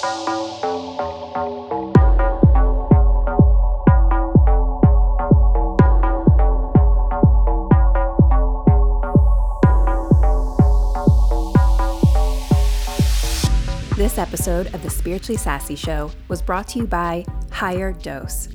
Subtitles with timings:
[0.00, 0.08] This
[14.16, 18.48] episode of the Spiritually Sassy Show was brought to you by Higher Dose.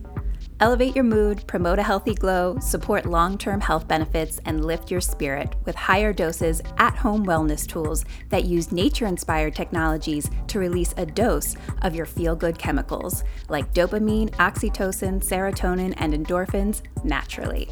[0.66, 5.00] Elevate your mood, promote a healthy glow, support long term health benefits, and lift your
[5.00, 10.92] spirit with Higher Dose's at home wellness tools that use nature inspired technologies to release
[10.98, 17.70] a dose of your feel good chemicals like dopamine, oxytocin, serotonin, and endorphins naturally.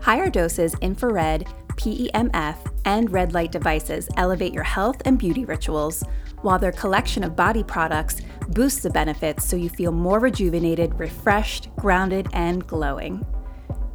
[0.00, 1.46] Higher Dose's infrared,
[1.82, 6.04] PEMF, and red light devices elevate your health and beauty rituals
[6.42, 11.74] while their collection of body products boosts the benefits so you feel more rejuvenated, refreshed,
[11.76, 13.26] grounded, and glowing.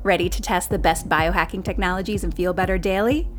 [0.03, 3.29] Ready to test the best biohacking technologies and feel better daily?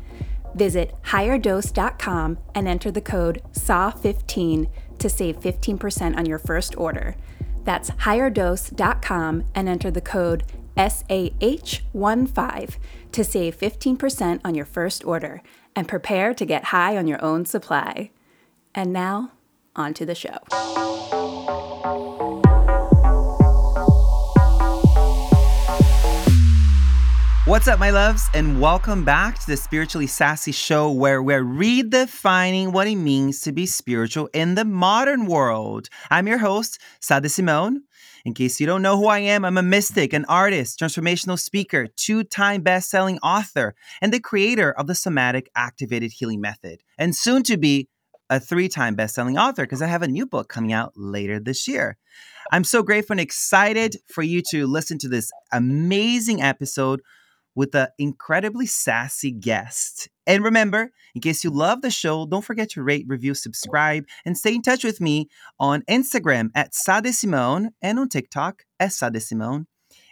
[0.55, 7.15] Visit higherdose.com and enter the code SAH15 to save 15% on your first order.
[7.65, 10.43] That's higherdose.com and enter the code
[10.75, 12.77] SAH15
[13.11, 15.41] to save 15% on your first order
[15.75, 18.11] and prepare to get high on your own supply.
[18.75, 19.31] And now,
[19.75, 20.37] on to the show.
[27.49, 32.71] What's up, my loves, and welcome back to the Spiritually Sassy Show, where we're redefining
[32.71, 35.89] what it means to be spiritual in the modern world.
[36.11, 37.81] I'm your host, Sah D'Simone.
[38.29, 41.87] In case you don't know who I am, I'm a mystic, an artist, transformational speaker,
[41.87, 47.15] two time best selling author, and the creator of the Somatic Activated Healing Method, and
[47.15, 47.89] soon to be
[48.29, 51.39] a three time best selling author because I have a new book coming out later
[51.39, 51.97] this year.
[52.51, 57.01] I'm so grateful and excited for you to listen to this amazing episode
[57.59, 60.07] with an incredibly sassy guest.
[60.25, 64.37] And remember, in case you love the show, don't forget to rate, review, subscribe, and
[64.37, 65.27] stay in touch with me
[65.59, 69.65] on Instagram at Sah D'Simone and on TikTok at Sah D'Simone.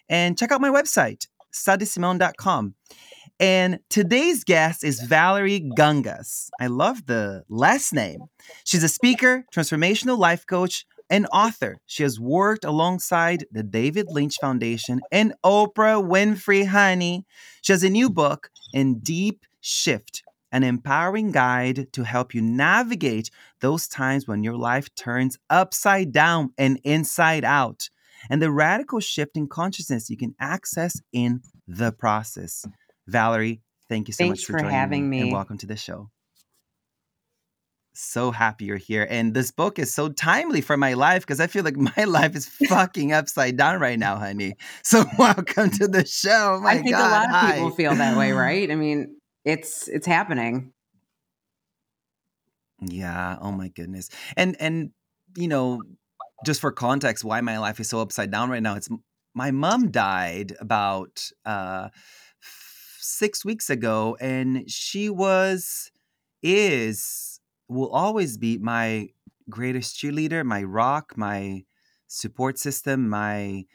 [0.09, 2.75] And check out my website, sahdsimone.com.
[3.39, 6.49] And today's guest is Valerie Gangas.
[6.59, 8.23] I love the last name.
[8.65, 11.77] She's a speaker, transformational life coach, and author.
[11.85, 17.25] She has worked alongside the David Lynch Foundation and Oprah Winfrey Honey.
[17.61, 23.29] She has a new book, In Deep Shift, an empowering guide to help you navigate
[23.61, 27.89] those times when your life turns upside down and inside out,
[28.29, 32.65] and the radical shift in consciousness you can access in the process.
[33.07, 35.75] Valerie, thank you so Thanks much for, for joining having me, and welcome to the
[35.75, 36.09] show.
[37.99, 39.07] So happy you're here.
[39.09, 42.35] And this book is so timely for my life because I feel like my life
[42.35, 44.53] is fucking upside down right now, honey.
[44.83, 46.59] So welcome to the show.
[46.61, 47.53] My I think God, a lot of hi.
[47.53, 48.69] people feel that way, right?
[48.69, 50.73] I mean, it's it's happening.
[52.81, 53.37] Yeah.
[53.41, 54.09] Oh my goodness.
[54.35, 54.91] And and
[55.35, 55.81] you know,
[56.45, 58.75] just for context, why my life is so upside down right now.
[58.75, 58.89] It's
[59.33, 61.89] my mom died about uh
[62.99, 65.91] six weeks ago, and she was
[66.43, 67.26] is
[67.67, 69.09] will always be my
[69.49, 71.65] greatest cheerleader, my rock, my
[72.07, 73.65] support system, my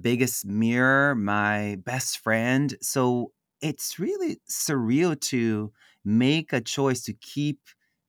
[0.00, 2.76] biggest mirror, my best friend.
[2.80, 5.72] So it's really surreal to
[6.04, 7.60] make a choice to keep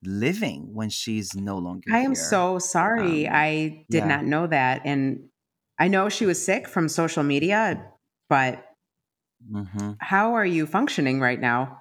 [0.03, 2.15] living when she's no longer I am here.
[2.15, 3.27] so sorry.
[3.27, 4.05] Um, I did yeah.
[4.05, 4.81] not know that.
[4.85, 5.29] And
[5.79, 7.91] I know she was sick from social media,
[8.29, 8.65] but
[9.49, 11.80] hmm how are you functioning right now?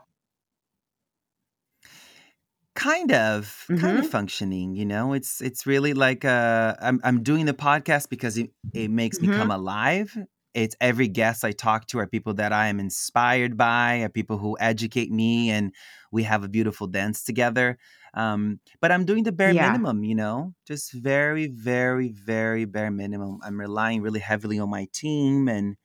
[2.80, 4.74] Kind of, kind of functioning.
[4.74, 8.90] You know, it's it's really like uh, I'm I'm doing the podcast because it it
[8.90, 9.34] makes me Mhm.
[9.36, 10.16] come alive.
[10.54, 14.38] It's every guest I talk to are people that I am inspired by, are people
[14.38, 15.74] who educate me, and
[16.10, 17.76] we have a beautiful dance together.
[18.14, 19.60] Um, but I'm doing the bare Yeah.
[19.68, 23.40] minimum, you know, just very, very, very bare minimum.
[23.44, 25.76] I'm relying really heavily on my team, and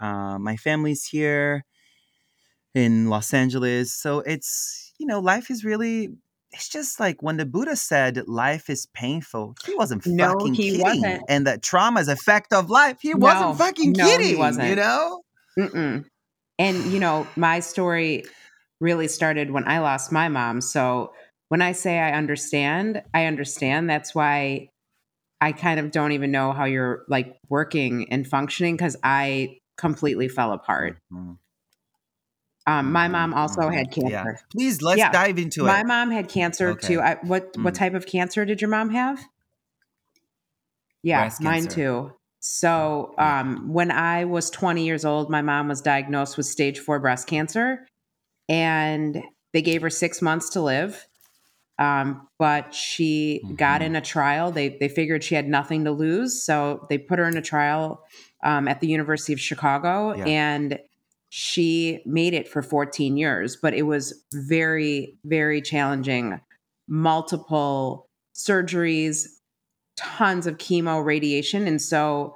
[0.00, 1.64] uh, my family's here
[2.74, 3.92] in Los Angeles.
[3.92, 6.10] So it's, you know, life is really,
[6.52, 10.72] it's just like when the Buddha said life is painful, he wasn't No, fucking he
[10.72, 10.82] kidding.
[10.82, 11.22] wasn't.
[11.28, 12.98] And that trauma is a fact of life.
[13.00, 14.76] He No, wasn't fucking no, kidding, you wasn't.
[14.76, 15.22] know?
[15.58, 16.04] Mm-mm.
[16.58, 18.24] And you know, my story
[18.80, 20.60] really started when I lost my mom.
[20.60, 21.12] So
[21.48, 23.90] when I say I understand, I understand.
[23.90, 24.68] That's why
[25.40, 30.28] I kind of don't even know how you're like working and functioning because I completely
[30.28, 30.98] fell apart.
[31.12, 31.38] Mhm,
[32.68, 33.74] Um, my mom also mhm.
[33.74, 34.08] had Yeah.
[34.24, 34.40] cancer.
[34.50, 35.10] Please, let's Yeah.
[35.10, 35.86] dive into My it.
[35.86, 36.86] My mom had cancer Okay.
[36.86, 37.00] too.
[37.00, 37.78] I, what what Mm.
[37.78, 39.24] type of cancer did your mom have?
[41.02, 41.74] Yeah, Breast mine cancer.
[41.74, 42.12] too.
[42.40, 47.00] So um, when I was 20 years old, my mom was diagnosed with stage four
[47.00, 47.86] breast cancer,
[48.48, 49.22] and
[49.52, 51.06] they gave her six months to live.
[51.78, 53.54] Um, but she mm-hmm.
[53.54, 54.50] got in a trial.
[54.50, 58.04] They they figured she had nothing to lose, so they put her in a trial
[58.42, 60.24] um, at the University of Chicago, yeah.
[60.26, 60.78] and
[61.30, 63.56] she made it for 14 years.
[63.56, 66.40] But it was very very challenging.
[66.88, 69.26] Multiple surgeries,
[69.96, 72.34] tons of chemo, radiation, and so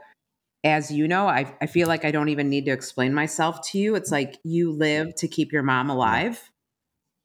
[0.64, 3.78] as you know, I, I feel like I don't even need to explain myself to
[3.78, 3.94] you.
[3.94, 6.50] It's like you live to keep your mom alive.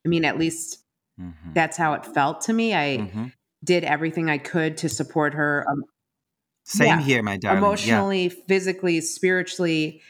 [0.05, 0.79] I mean, at least
[1.19, 1.53] mm-hmm.
[1.53, 2.73] that's how it felt to me.
[2.73, 3.25] I mm-hmm.
[3.63, 5.65] did everything I could to support her.
[5.69, 5.83] Um,
[6.65, 7.59] Same yeah, here, my darling.
[7.59, 8.43] Emotionally, yeah.
[8.47, 10.01] physically, spiritually,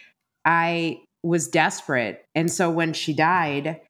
[0.46, 2.26] I was desperate.
[2.36, 3.82] And so when she died,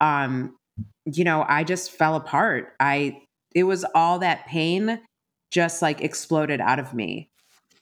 [0.00, 0.56] um,
[1.04, 2.72] you know, I just fell apart.
[2.80, 3.22] I
[3.54, 5.00] it was all that pain
[5.50, 7.28] just like exploded out of me.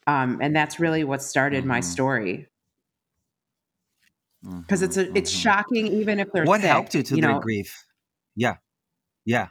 [0.06, 1.69] Um, and that's really what started mm-hmm.
[1.69, 2.49] my story.
[4.43, 5.41] Because mm-hmm, it's a, it's mm-hmm.
[5.41, 7.41] shocking, even if they're what sick, helped you to you the know?
[7.41, 7.85] grief.
[8.35, 8.56] Yeah,
[9.25, 9.49] yeah.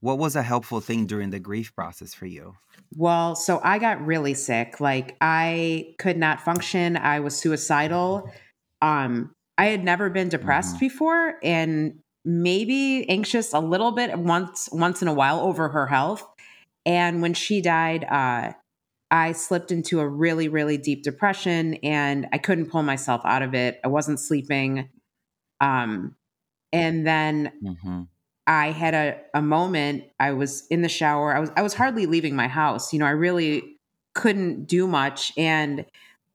[0.00, 2.54] What was a helpful thing during the grief process for you?
[2.94, 4.80] Well, so I got really sick.
[4.80, 6.96] Like I could not function.
[6.96, 8.30] I was suicidal.
[8.82, 10.86] Um, I had never been depressed mm-hmm.
[10.86, 16.26] before, and maybe anxious a little bit once once in a while over her health.
[16.84, 18.52] And when she died, uh,
[19.10, 23.54] I slipped into a really, really deep depression and I couldn't pull myself out of
[23.54, 23.80] it.
[23.84, 24.88] I wasn't sleeping.
[25.60, 26.16] Um,
[26.72, 28.02] and then mm-hmm.
[28.46, 30.04] I had a, a moment.
[30.20, 31.34] I was in the shower.
[31.34, 32.92] I was I was hardly leaving my house.
[32.92, 33.78] You know, I really
[34.14, 35.32] couldn't do much.
[35.36, 35.84] And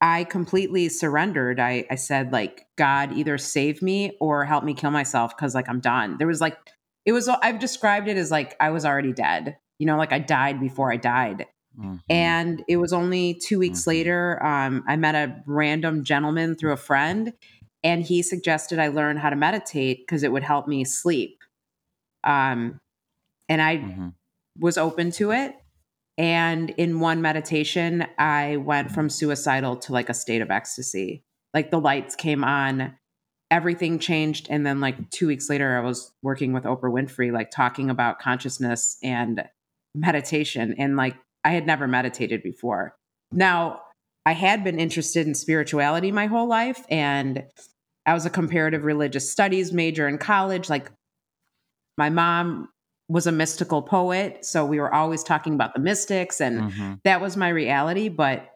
[0.02, 1.60] I completely surrendered.
[1.60, 5.70] I, I said, like, God, either save me or help me kill myself because like
[5.70, 6.18] I'm done.
[6.18, 6.58] There was like
[7.06, 10.20] it was I've described it as like I was already dead you know, like I
[10.20, 11.48] died before I died.
[11.76, 11.96] Mm-hmm.
[12.08, 13.90] And it was only two weeks mm-hmm.
[13.90, 17.34] later, um, I met a random gentleman through a friend,
[17.84, 21.41] and he suggested I learn how to meditate because it would help me sleep.
[22.24, 22.80] Um,
[23.50, 24.10] and I mm-hmm.
[24.60, 25.56] was open to it.
[26.18, 31.24] And in one meditation, I went from suicidal to like a state of ecstasy.
[31.54, 32.96] Like the lights came on,
[33.50, 34.48] everything changed.
[34.50, 38.20] And then, like, two weeks later, I was working with Oprah Winfrey, like talking about
[38.20, 39.44] consciousness and
[39.96, 42.96] meditation and like I had never meditated before.
[43.32, 43.82] Now,
[44.26, 47.44] I had been interested in spirituality my whole life and
[48.06, 50.70] I was a comparative religious studies major in college.
[50.70, 50.92] Like
[52.02, 52.68] my mom
[53.08, 56.94] was a mystical poet, so we were always talking about the mystics and mm-hmm.
[57.04, 58.50] that was my reality, but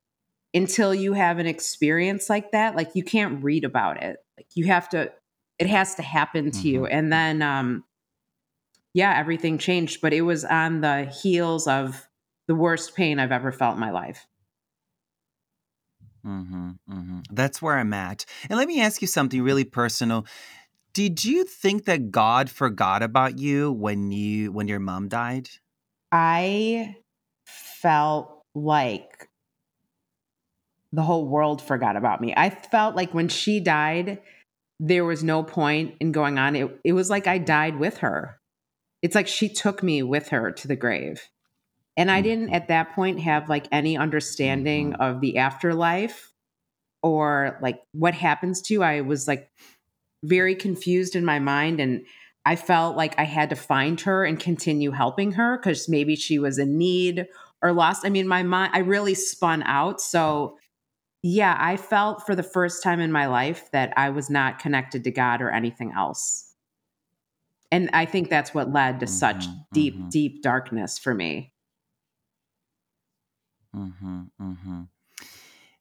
[0.51, 4.17] until you have an experience like that, like you can't read about it.
[4.35, 5.11] Like you have to
[5.59, 6.67] it has to happen to mm-hmm.
[6.67, 6.85] you.
[6.87, 7.83] And then um
[8.95, 12.07] yeah, everything changed, but it was on the heels of
[12.47, 14.25] the worst pain I've ever felt in my life.
[16.25, 17.19] Mm-hmm, mm-hmm.
[17.29, 18.25] That's where I'm at.
[18.49, 20.25] And let me ask you something really personal.
[20.95, 25.49] Did you think that God forgot about you when you when your mom died?
[26.11, 26.95] I
[27.45, 29.29] felt like
[30.91, 32.33] the whole world forgot about me.
[32.35, 34.21] I felt like when she died,
[34.79, 36.55] there was no point in going on.
[36.55, 38.39] It, it was like I died with her
[39.05, 41.29] it's like she took me with her to the grave.
[41.95, 42.55] And I didn't mm-hmm.
[42.55, 45.01] at that point have like any understanding mm-hmm.
[45.01, 46.33] of the afterlife
[47.03, 48.81] or like what happens to you.
[48.81, 49.47] I was like
[50.27, 52.05] very confused in my mind and
[52.47, 56.37] I felt like I had to find her and continue helping her because maybe she
[56.37, 57.25] was in need
[57.63, 58.05] or lost.
[58.05, 59.99] I mean, my mind, I really spun out.
[59.99, 60.59] So,
[61.23, 65.03] yeah, I felt for the first time in my life that I was not connected
[65.05, 66.45] to God or anything else
[67.75, 70.07] and I think that's what led to mm-hmm, such deep, mm-hmm.
[70.09, 71.53] deep darkness for me.
[73.75, 74.81] Mm-hmm, mm-hmm,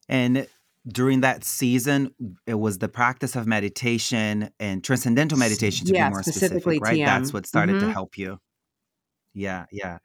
[0.09, 0.47] and
[0.87, 2.13] during that season,
[2.45, 6.83] it was the practice of meditation and transcendental meditation to yeah, be more specifically, specific,
[6.83, 6.99] right?
[6.99, 7.05] TM.
[7.05, 7.91] That's what started to mm-hmm.
[7.91, 8.39] help you.
[9.33, 9.97] Yeah, yeah.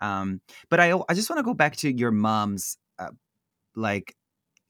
[0.00, 3.10] Um, but I, I just want to go back to your mom's, uh,
[3.74, 4.14] like,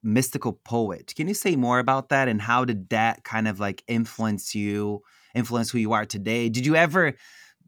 [0.02, 1.14] mystical poet.
[1.16, 5.02] Can you say more about that and how did that kind of like influence you?
[5.36, 6.48] influence who you are today.
[6.48, 7.14] Did you ever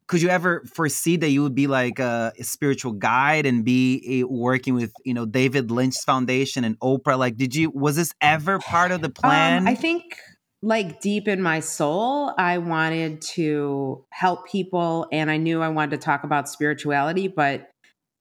[0.08, 4.20] could you ever foresee that you would be like a, a spiritual guide and be
[4.20, 7.18] a, working with you know David Lynch's foundation and Oprah?
[7.18, 9.62] Like, did you was this ever part of the plan?
[9.62, 10.16] Um, I think
[10.62, 16.00] like deep in my soul, I wanted to help people, and I knew I wanted
[16.00, 17.68] to talk about spirituality, but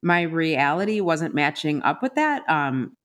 [0.04, 2.48] my reality wasn't matching up with that.
[2.48, 2.96] Um,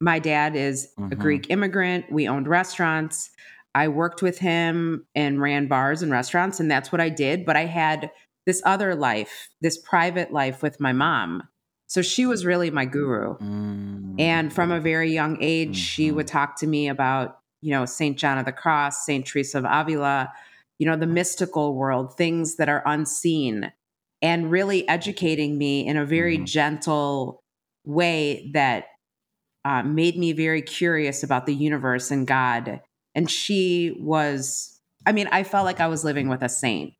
[0.00, 1.12] my dad is mm-hmm.
[1.12, 2.10] a Greek immigrant.
[2.10, 3.30] We owned restaurants.
[3.74, 7.44] I worked with him and ran bars and restaurants, and that's what I did.
[7.44, 8.10] But I had
[8.46, 11.42] this other life, this private life with my mom.
[11.86, 13.34] So she was really my guru.
[13.34, 14.16] Mm-hmm.
[14.18, 15.74] And from a very young age, mm-hmm.
[15.74, 18.18] she would talk to me about, you know, St.
[18.18, 19.24] John of the Cross, St.
[19.24, 20.32] Teresa of Avila,
[20.78, 23.72] you know, the mystical world, things that are unseen,
[24.22, 26.44] and really educating me in a very Mm-hmm.
[26.44, 27.42] gentle
[27.84, 28.86] way that
[29.64, 32.80] uh, made me very curious about the universe and God.
[33.18, 36.94] And she was, I mean, I felt like I was living with a saint,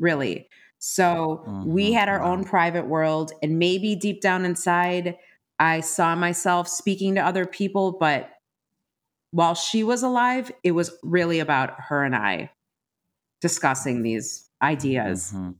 [0.00, 0.48] really.
[0.80, 1.94] So we Mhm.
[1.94, 5.16] had our own private world, and maybe deep down inside,
[5.60, 8.30] I saw myself speaking to other people, but
[9.30, 12.50] while she was alive, it was really about her and I
[13.40, 15.30] discussing these ideas.
[15.32, 15.54] Mhm.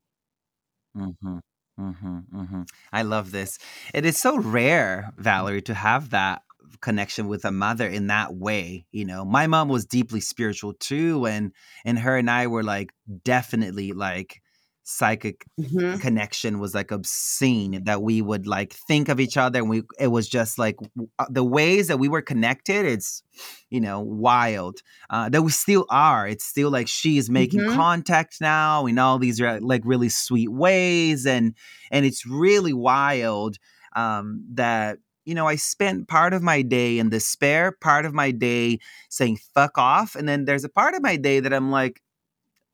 [0.96, 1.40] Mhm.
[1.78, 2.24] Mhm.
[2.34, 2.68] Mhm.
[2.92, 3.60] I love this.
[3.94, 6.42] It is so rare, Valerie, to have that
[6.80, 9.24] connection with a mother in that way, you know.
[9.24, 11.52] My mom was deeply spiritual too and
[11.84, 12.92] and her and I were like
[13.24, 14.40] definitely like
[14.84, 15.98] psychic Mhm.
[16.00, 20.08] connection was like obscene that we would like think of each other and we it
[20.08, 20.76] was just like
[21.20, 23.22] uh, the ways that we were connected it's
[23.70, 27.64] you know wild uh, that we still are it's still like she is making Mhm.
[27.64, 31.54] contact now in all these like really sweet ways and
[31.92, 33.56] and it's really wild
[33.94, 38.30] um that you know i spent part of my day in despair part of my
[38.30, 38.78] day
[39.08, 42.00] saying fuck off and then there's a part of my day that i'm like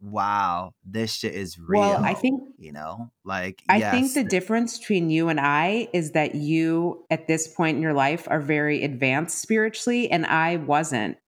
[0.01, 4.25] wow this shit is real Well, I think you know like I yes think the
[4.25, 8.41] difference between you and I is that you at this point in your life are
[8.41, 11.19] very advanced spiritually and I wasn't.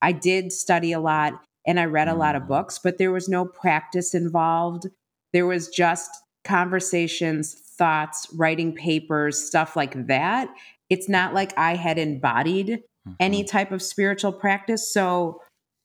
[0.00, 2.48] I did study a lot and I read a lot of Mm.
[2.48, 4.86] books, but there was no practice involved.
[5.32, 6.10] There was just
[6.44, 10.48] conversations, thoughts, writing papers, stuff like that.
[10.90, 12.82] It's not like I had embodied
[13.18, 13.48] any Mhm.
[13.48, 14.92] type of spiritual practice.
[14.92, 15.40] So,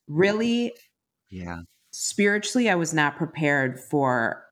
[0.07, 0.73] really,
[1.31, 1.61] yeah
[1.95, 4.43] spiritually, I was not prepared for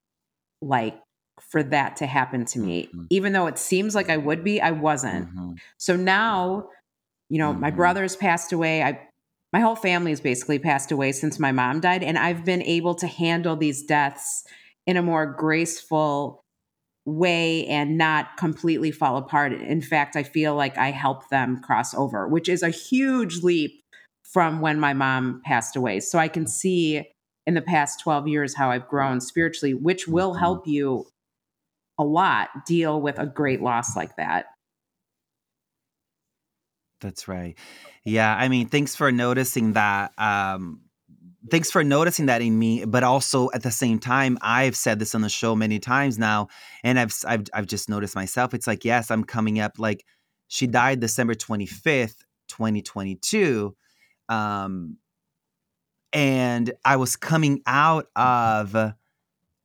[0.61, 0.97] like
[1.41, 2.89] for that to happen to me.
[2.95, 3.07] Mhm.
[3.09, 5.29] Even though it seems like I would be, I wasn't.
[5.35, 5.57] Mhm.
[5.77, 6.69] So now,
[7.29, 7.75] you know, my Mhm.
[7.75, 8.81] brother's passed away.
[8.81, 9.07] I
[9.51, 12.95] my whole family has basically passed away since my mom died and I've been able
[12.95, 14.43] to handle these deaths
[14.87, 16.42] in a more graceful
[17.05, 19.53] way and not completely fall apart.
[19.53, 23.81] In fact, I feel like I help them cross over, which is a huge leap
[24.23, 25.99] from when my mom passed away.
[25.99, 27.09] So I can see
[27.45, 30.39] in the past 12 years how I've grown spiritually, which will Mhm.
[30.39, 31.07] help you
[31.99, 34.47] a lot deal with a great loss like that.
[37.01, 37.57] That's right.
[38.05, 40.17] Yeah, I mean, thanks for noticing that.
[40.17, 40.82] Um,
[41.49, 45.15] thanks for noticing that in me, but also at the same time, I've said this
[45.15, 46.47] on the show many times now,
[46.83, 48.53] and I've I've I've just noticed myself.
[48.53, 49.73] It's like, yes, I'm coming up.
[49.77, 50.05] Like,
[50.47, 52.15] she died December 25th,
[52.47, 53.75] 2022,
[54.29, 54.97] um,
[56.11, 58.75] and I was coming out of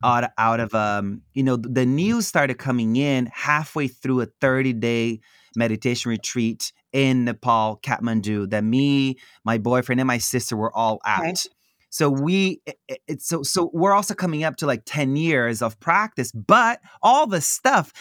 [0.04, 4.72] out, out of um you know the news started coming in halfway through a 30
[4.74, 5.20] day
[5.56, 11.46] meditation retreat in nepal kathmandu that me my boyfriend and my sister were all at.
[11.90, 15.62] So we it, it- it's so so we're also coming up to like 10 years
[15.62, 17.92] of practice but all the stuff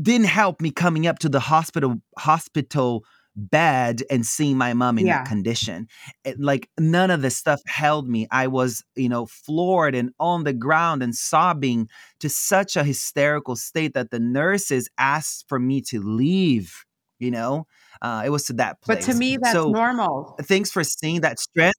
[0.00, 3.04] didn't help me coming up to the hospital hospital
[3.34, 5.18] bed and seeing my mom in Yeah.
[5.22, 5.88] that condition
[6.22, 10.44] it, like none of this stuff held me i was you know floored and on
[10.44, 11.88] the ground and sobbing
[12.20, 16.84] to such a hysterical state that the nurses asked for me to leave
[17.18, 17.66] you know
[18.02, 18.98] uh, it was to that place.
[19.06, 20.36] But to me, that's so normal.
[20.42, 21.78] thanks for seeing that strength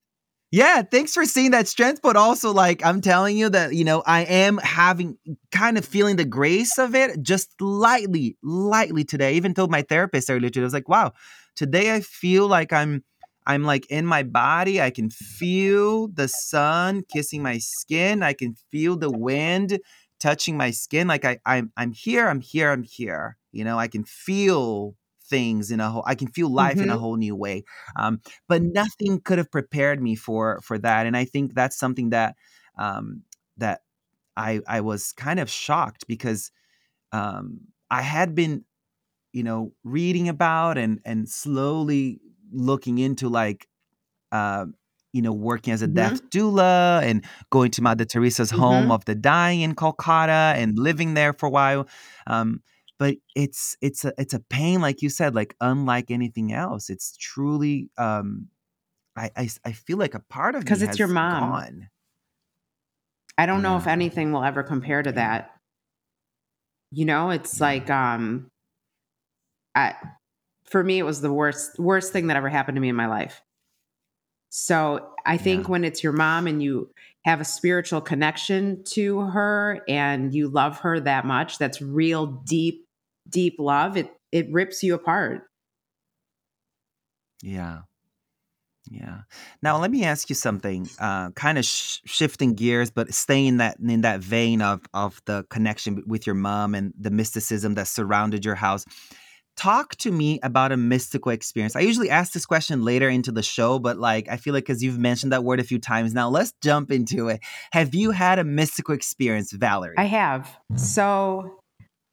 [0.53, 4.03] yeah, thanks for seeing that strength, but also like I'm telling you that you know
[4.05, 5.17] I am having
[5.51, 9.29] kind of feeling the grace of it just lightly, lightly today.
[9.29, 11.13] I even told my therapist earlier today, I was like, wow,
[11.55, 13.03] today I feel like I'm
[13.48, 14.79] I'm like in my body.
[14.79, 18.22] I can feel the sun kissing my skin.
[18.22, 19.79] I can feel the wind
[20.19, 21.07] touching my skin.
[21.07, 23.38] Like I I'm I'm here, I'm here, I'm here.
[23.51, 24.93] You know, I can feel
[25.33, 27.03] things in a whole I can feel life in a Mhm.
[27.03, 27.63] whole new way.
[27.95, 32.09] Um, but nothing could have prepared me for for that and i think that's something
[32.11, 32.35] that
[32.77, 33.23] um
[33.57, 33.81] that
[34.37, 36.51] i i was kind of shocked because
[37.13, 37.61] um
[37.91, 38.65] i had been
[39.33, 42.19] you know reading about and and slowly
[42.51, 43.67] looking into like
[44.31, 44.65] uh
[45.13, 46.31] you know working as a death Mhm.
[46.31, 48.97] doula and going to mother teresa's home Mhm.
[48.97, 51.87] of the dying in kolkata and living there for a while
[52.27, 52.61] um
[53.00, 57.15] but it's it's a it's a pain like you said like unlike anything else it's
[57.17, 58.47] truly um
[59.17, 59.31] i
[59.65, 61.62] i feel like a part of Because it's your mom.
[61.62, 61.89] gone.
[63.38, 65.59] I don't know if anything will ever compare to that.
[66.91, 67.62] You know, it's Yeah.
[67.62, 68.51] like um
[69.75, 69.95] I
[70.65, 73.07] for me it was the worst worst thing that ever happened to me in my
[73.07, 73.41] life.
[74.55, 75.72] So, I think Yeah.
[75.72, 76.91] when it's your mom and you
[77.25, 82.86] have a spiritual connection to her and you love her that much, that's real deep
[83.27, 85.48] deep love, it it rips you apart.
[87.41, 87.81] Yeah.
[88.91, 89.22] Yeah.
[89.62, 90.89] Now let me ask you something.
[91.00, 95.45] Uh, kind of sh- shifting gears, but staying that in that vein of of the
[95.50, 98.86] connection with your mom and the mysticism that surrounded your house.
[99.55, 101.75] Talk to me about a mystical experience.
[101.75, 104.81] I usually ask this question later into the show, but like I feel like because
[104.81, 107.41] you've mentioned that word a few times now, let's jump into it.
[107.72, 109.95] Have you had a mystical experience, Valerie?
[109.98, 110.50] I have.
[110.75, 111.60] So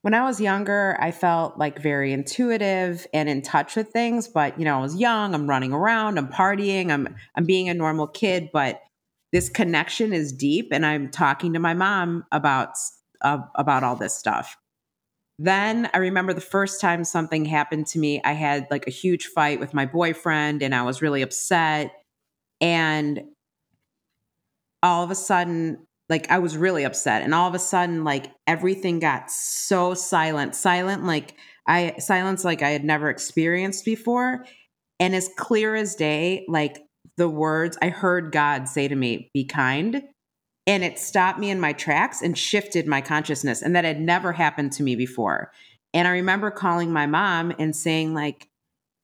[0.03, 4.59] when I was younger, I felt like very intuitive and in touch with things, but
[4.59, 8.07] you know, I was young, I'm running around, I'm partying, I'm I'm being a normal
[8.07, 8.81] kid, but
[9.33, 12.71] this connection is deep and I'm talking to my mom about
[13.23, 14.57] uh, about all this stuff.
[15.43, 19.25] Then I remember the first time something happened to me, I had like a huge
[19.25, 21.93] fight with my boyfriend and I was really upset.
[22.61, 23.23] And
[24.83, 27.23] all of a sudden like I was really upset.
[27.23, 32.61] And all of a sudden like everything got so silent silent like I silence like
[32.61, 34.45] I had never experienced before.
[34.99, 36.83] And as clear as day like
[37.17, 40.03] the words I heard God say to me be kind
[40.67, 44.33] and it stopped me in my tracks and shifted my consciousness and that had never
[44.33, 45.53] happened to me before
[45.93, 48.49] and I remember calling my mom and saying like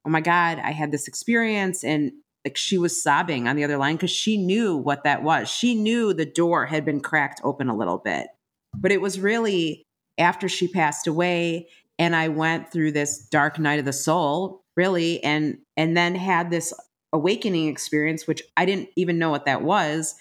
[0.04, 2.12] oh my god I had this experience and
[2.46, 5.50] like she was sobbing on the other line because she knew what that was.
[5.50, 8.28] She knew the door had been cracked open a little bit.
[8.72, 9.84] But it was really
[10.16, 11.66] after she passed away
[11.98, 16.50] and I went through this dark night of the soul, really, and and then had
[16.50, 16.72] this
[17.12, 20.14] awakening experience, which I didn't even know what that was,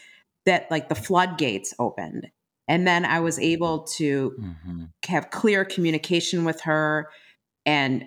[0.46, 2.28] that like the floodgates opened.
[2.68, 4.84] And then I was able to mm-hmm.
[5.08, 7.10] have clear communication with her
[7.66, 8.06] and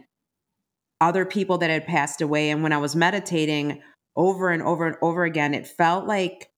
[1.00, 2.50] other people that had passed away.
[2.50, 3.82] And when I was meditating,
[4.16, 6.50] over and over and over again, it felt like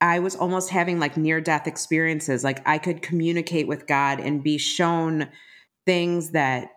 [0.00, 2.42] I was almost having like near death experiences.
[2.42, 5.28] Like I could communicate with God and be shown
[5.86, 6.68] things that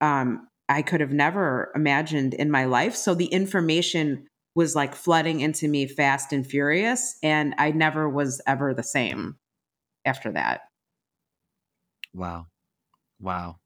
[0.00, 2.94] um, I could have never imagined in my life.
[2.94, 7.16] So the information was like flooding into me fast and furious.
[7.22, 9.36] And I never was ever the same
[10.04, 10.62] after that.
[12.14, 12.46] Wow.
[13.20, 13.56] Wow.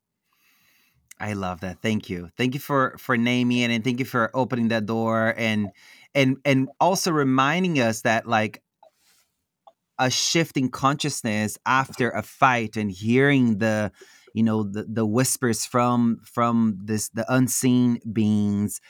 [1.19, 1.81] I love that.
[1.81, 2.31] Thank you.
[2.37, 5.71] Thank you for for naming it and thank you for opening that door and
[6.15, 8.63] and and also reminding us that like
[9.99, 13.91] a shift in consciousness after a fight and hearing the
[14.35, 18.81] you know the the whispers from from this the unseen beings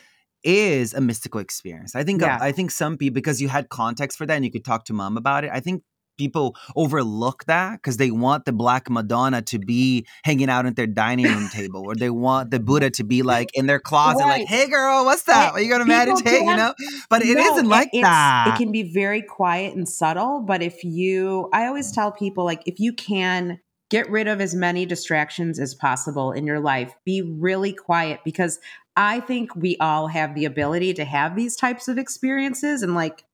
[0.47, 1.95] is a mystical experience.
[1.97, 2.39] I think yeah.
[2.41, 4.93] I think some people because you had context for that and you could talk to
[4.93, 5.51] mom about it.
[5.53, 5.83] I think
[6.17, 10.87] people overlook that because they want the black madonna to be hanging out at their
[10.87, 14.41] dining room table or they want the buddha to be like in their closet right.
[14.41, 16.73] like hey girl what's that are you gonna meditate you know
[17.11, 20.83] but it no, not like that it can be very quiet and subtle but if
[20.83, 25.61] you i always tell people like if you can get rid of as many distractions
[25.61, 28.59] as possible in your life be really quiet because
[28.97, 33.25] i think we all have the ability to have these types of experiences and like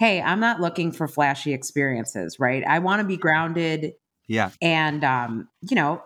[0.00, 2.64] hey, I'm not looking for flashy experiences, right?
[2.66, 3.92] I want to be grounded.
[4.28, 4.50] Yeah.
[4.62, 6.02] And, um, you know,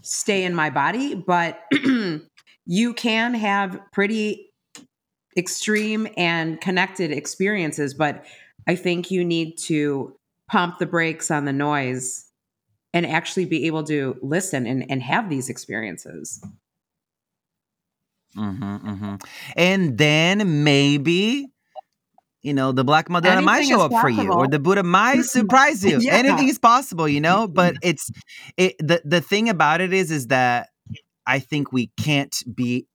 [0.00, 1.60] stay in my body, but
[2.66, 4.50] you can have pretty
[5.36, 7.92] extreme and connected experiences.
[7.92, 8.24] But
[8.66, 10.16] I think you need to
[10.48, 12.24] pump the brakes on the noise
[12.94, 16.42] and actually be able to listen and, and have these experiences.
[18.36, 19.14] Mm-hmm, mm-hmm.
[19.56, 21.46] And then maybe
[22.42, 24.00] you know, the Black Madonna Anything might show up possible.
[24.16, 25.98] for you, or the Buddha might surprise you.
[26.00, 26.14] yeah.
[26.14, 27.46] Anything is possible, you know.
[27.46, 28.10] But it's
[28.56, 28.76] it.
[28.78, 30.70] The the thing about it is, is that
[31.26, 32.86] I think we can't be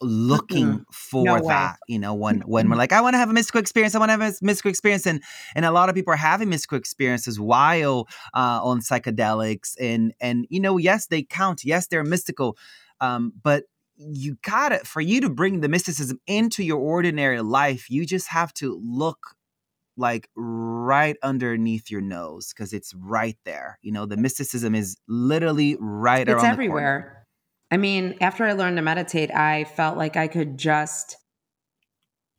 [0.00, 0.82] looking mm-hmm.
[0.92, 3.60] for no that you know when when we're like i want to have a mystical
[3.60, 5.22] experience i want to have a mystical experience and
[5.54, 10.46] and a lot of people are having mystical experiences while uh, on psychedelics and and
[10.50, 12.56] you know yes they count yes they're mystical
[13.00, 13.64] um, but
[13.96, 18.28] you got it for you to bring the mysticism into your ordinary life you just
[18.28, 19.36] have to look
[19.96, 25.76] like right underneath your nose because it's right there you know the mysticism is literally
[25.78, 27.26] right it's everywhere.
[27.70, 31.16] I mean after i learned to meditate i felt like i could just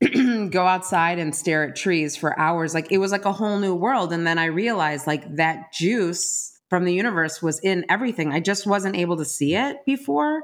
[0.50, 3.74] go outside and stare at trees for hours like it was like a whole new
[3.74, 8.32] world and then i realized like that juice from the universe was in everything.
[8.34, 10.42] I just wasn't able to see it before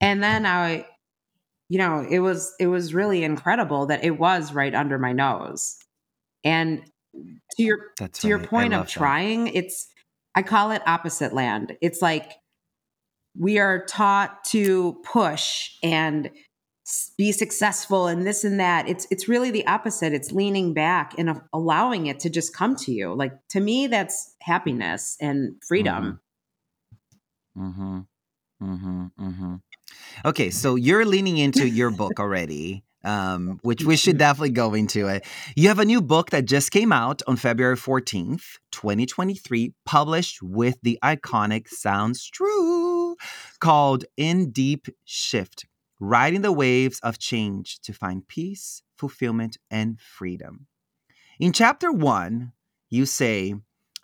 [0.00, 0.86] and then I,
[1.68, 5.76] you know, it was it was really incredible that it was right under my nose.
[6.44, 6.82] And
[7.56, 9.56] to your That's to your point of trying, that.
[9.56, 9.88] it's
[10.34, 11.76] I call it opposite land.
[11.80, 12.32] It's like
[13.36, 16.30] we are taught to push and
[17.18, 18.88] be successful and this and that.
[18.88, 20.12] It's it's really the opposite.
[20.12, 23.14] It's leaning back and allowing it to just come to you.
[23.14, 26.20] Like to me, that's happiness and freedom.
[27.56, 28.00] Mm-hmm.
[28.62, 29.06] Mm-hmm.
[29.20, 29.54] Mm-hmm.
[30.24, 32.84] Okay, so you're leaning into your book already.
[33.04, 35.24] um, which we should definitely go into it.
[35.54, 40.78] You have a new book that just came out on February 14th, 2023, published with
[40.82, 43.14] the iconic Sounds True,
[43.60, 45.66] called In Deep Shift
[46.00, 50.66] Riding the Waves of Change to Find Peace, Fulfillment, and Freedom.
[51.38, 52.52] In chapter one,
[52.90, 53.54] you say,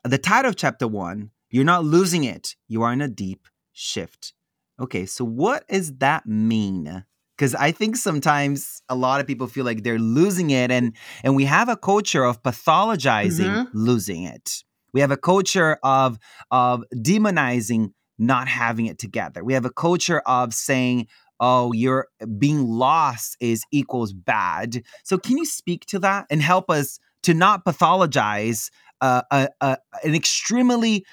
[0.04, 4.33] the title of chapter one, you're not losing it, you are in a deep shift.
[4.80, 7.04] Okay, so what does that mean?
[7.36, 11.36] because I think sometimes a lot of people feel like they're losing it, and and
[11.36, 13.78] we have a culture of pathologizing mm-hmm.
[13.78, 14.62] losing it.
[14.92, 16.18] We have a culture of
[16.50, 19.42] of demonizing not having it together.
[19.44, 21.08] We have a culture of saying,
[21.40, 22.08] "Oh, you're
[22.38, 27.34] being lost is equals bad." So, can you speak to that and help us to
[27.34, 31.04] not pathologize uh, a, a, an extremely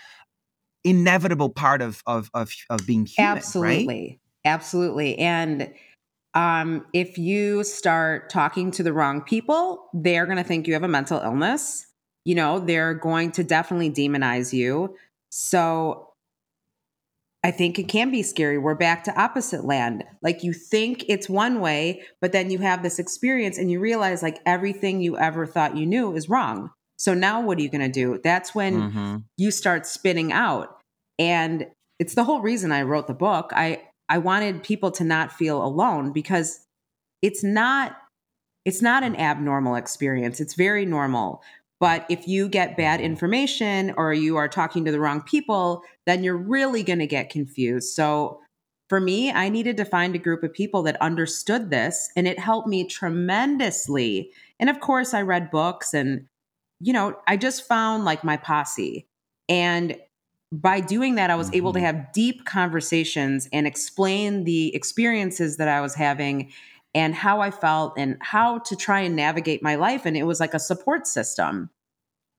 [0.83, 3.37] inevitable part of of of, of being human?
[3.37, 4.51] Absolutely, right?
[4.51, 5.73] absolutely, and
[6.33, 10.83] um, if you start talking to the wrong people, they're going to think you have
[10.83, 11.87] a mental illness.
[12.23, 14.95] You know, they're going to definitely demonize you.
[15.29, 16.11] So
[17.43, 18.57] I think it can be scary.
[18.57, 20.03] We're back to opposite land.
[20.21, 24.21] Like you think it's one way, but then you have this experience and you realize
[24.21, 26.69] like everything you ever thought you knew is wrong.
[27.01, 28.19] So now what are you going to do?
[28.23, 29.17] That's when mm-hmm.
[29.35, 30.77] you start spinning out.
[31.17, 31.65] And
[31.97, 33.49] it's the whole reason I wrote the book.
[33.55, 36.63] I I wanted people to not feel alone because
[37.23, 37.97] it's not
[38.65, 40.39] it's not an abnormal experience.
[40.39, 41.41] It's very normal.
[41.79, 46.23] But if you get bad information or you are talking to the wrong people, then
[46.23, 47.95] you're really going to get confused.
[47.95, 48.41] So
[48.89, 52.37] for me, I needed to find a group of people that understood this and it
[52.37, 54.29] helped me tremendously.
[54.59, 56.27] And of course, I read books and
[56.81, 59.07] you know, I just found like my posse.
[59.47, 59.97] And
[60.51, 61.57] by doing that, I was mm-hmm.
[61.57, 61.85] able to mm-hmm.
[61.85, 66.51] have deep conversations and explain the experiences that I was having
[66.93, 70.05] and how I felt and how to try and navigate my life.
[70.05, 71.69] And it was like a support system.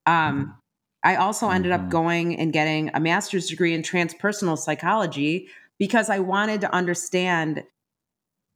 [0.04, 0.58] Um,
[1.04, 1.56] I also mm-hmm.
[1.56, 1.90] ended up mm-hmm.
[1.90, 7.64] going and getting a master's degree in transpersonal psychology because I wanted to understand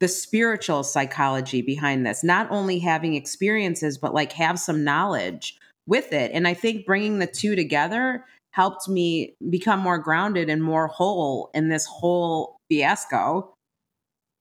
[0.01, 6.13] the spiritual psychology behind this, not only having experiences, but like have some knowledge with
[6.13, 6.31] it.
[6.33, 11.51] And I think bringing the two together helped me become more grounded and more whole
[11.55, 13.53] in this whole fiasco.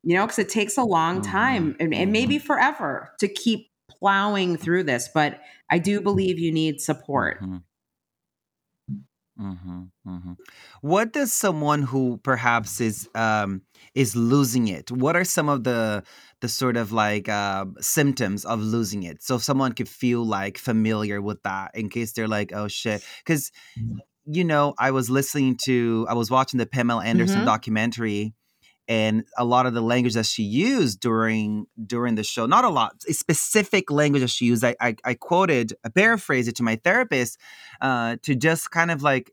[0.04, 1.32] You know, because it takes a long mm-hmm.
[1.32, 2.46] time and, and maybe mm-hmm.
[2.46, 7.42] forever to keep plowing through this, but I do believe you need support.
[7.42, 7.58] Mm-hmm.
[9.40, 10.34] Mm-hmm, mm-hmm.
[10.80, 14.92] What does someone who perhaps is um, is losing it?
[14.92, 16.04] What are some of the
[16.42, 19.24] the sort of like uh, symptoms of losing it?
[19.24, 23.52] So someone could feel like familiar with that in case they're like, oh shit, because
[24.26, 27.46] you know, I was listening to, I was watching the Pamela Anderson mm-hmm.
[27.46, 28.34] documentary,
[28.88, 32.70] and a lot of the language that she used during during the show, not a
[32.70, 34.64] lot, a specific language that she used.
[34.64, 37.40] I I, I quoted, I paraphrased it to my therapist
[37.82, 39.32] uh, to just kind of like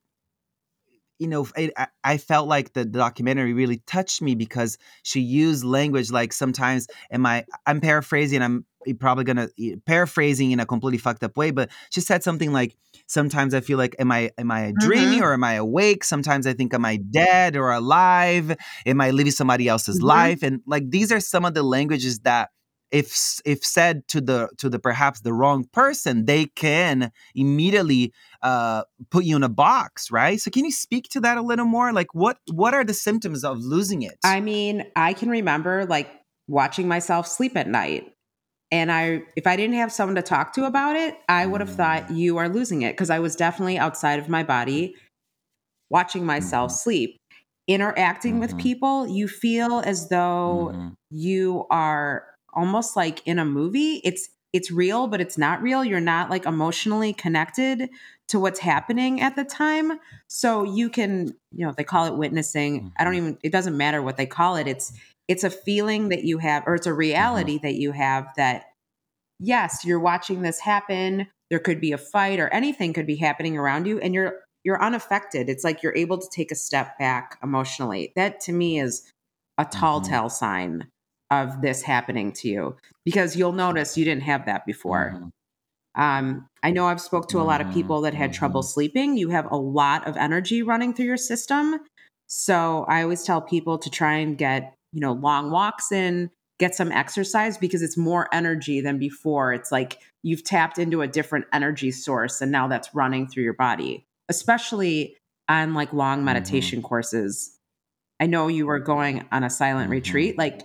[1.22, 6.10] you know, it, I felt like the, documentary really touched me because she used language
[6.10, 8.66] like sometimes am I I'm paraphrasing I'm
[8.98, 9.48] probably gonna
[9.86, 13.78] paraphrasing in a completely fucked up way, but she said something like sometimes I feel
[13.78, 15.24] like am I am I dreaming mm-hmm.
[15.24, 16.02] or am I awake?
[16.02, 18.56] Sometimes I think am I dead or alive?
[18.84, 20.06] Am I living somebody else's mm-hmm.
[20.06, 20.42] life?
[20.42, 22.50] And like these are some of the languages that
[22.92, 28.84] if if said to the to the perhaps the wrong person, they can immediately uh,
[29.10, 30.38] put you in a box, right?
[30.38, 31.92] So can you speak to that a little more?
[31.92, 34.18] Like what what are the symptoms of losing it?
[34.22, 36.10] I mean, I can remember like
[36.46, 38.12] watching myself sleep at night.
[38.70, 41.74] And I if I didn't have someone to talk to about it, I would have
[41.74, 42.16] thought mm.
[42.16, 44.94] you are losing it because I was definitely outside of my body
[45.88, 46.76] watching myself mm-hmm.
[46.76, 47.16] sleep.
[47.68, 48.40] Interacting mm-hmm.
[48.40, 50.88] with people, you feel as though mm-hmm.
[51.10, 54.00] you are almost like in a movie.
[54.04, 55.84] It's it's real, but it's not real.
[55.84, 57.88] You're not like emotionally connected
[58.28, 59.98] to what's happening at the time.
[60.28, 62.92] So you can, you know, they call it witnessing.
[62.98, 63.26] I don't mm-hmm.
[63.26, 64.66] even it doesn't matter what they call it.
[64.66, 64.92] It's
[65.28, 66.98] it's a feeling that you have or it's a mm-hmm.
[66.98, 68.64] reality that you have that
[69.38, 71.26] yes, you're watching this happen.
[71.50, 74.82] There could be a fight or anything could be happening around you and you're you're
[74.82, 75.48] unaffected.
[75.48, 78.12] It's like you're able to take a step back emotionally.
[78.16, 79.10] That to me is
[79.58, 80.10] a tall mm-hmm.
[80.10, 80.88] tale sign
[81.32, 85.14] of this happening to you because you'll notice you didn't have that before.
[85.14, 85.28] Mm-hmm.
[85.94, 87.76] Um, I know I've spoke to a lot of mm-hmm.
[87.76, 88.68] people that had trouble mm-hmm.
[88.68, 89.16] sleeping.
[89.16, 91.80] You have a lot of energy running through your system.
[92.26, 96.74] So I always tell people to try and get, you know, long walks in, get
[96.74, 99.52] some exercise because it's more energy than before.
[99.52, 103.54] It's like you've tapped into a different energy source and now that's running through your
[103.54, 105.16] body, especially
[105.48, 106.26] on like long mm-hmm.
[106.26, 106.88] meditation mm-hmm.
[106.88, 107.56] courses.
[108.20, 109.92] I know you were going on a silent mm-hmm.
[109.92, 110.38] retreat.
[110.38, 110.62] Like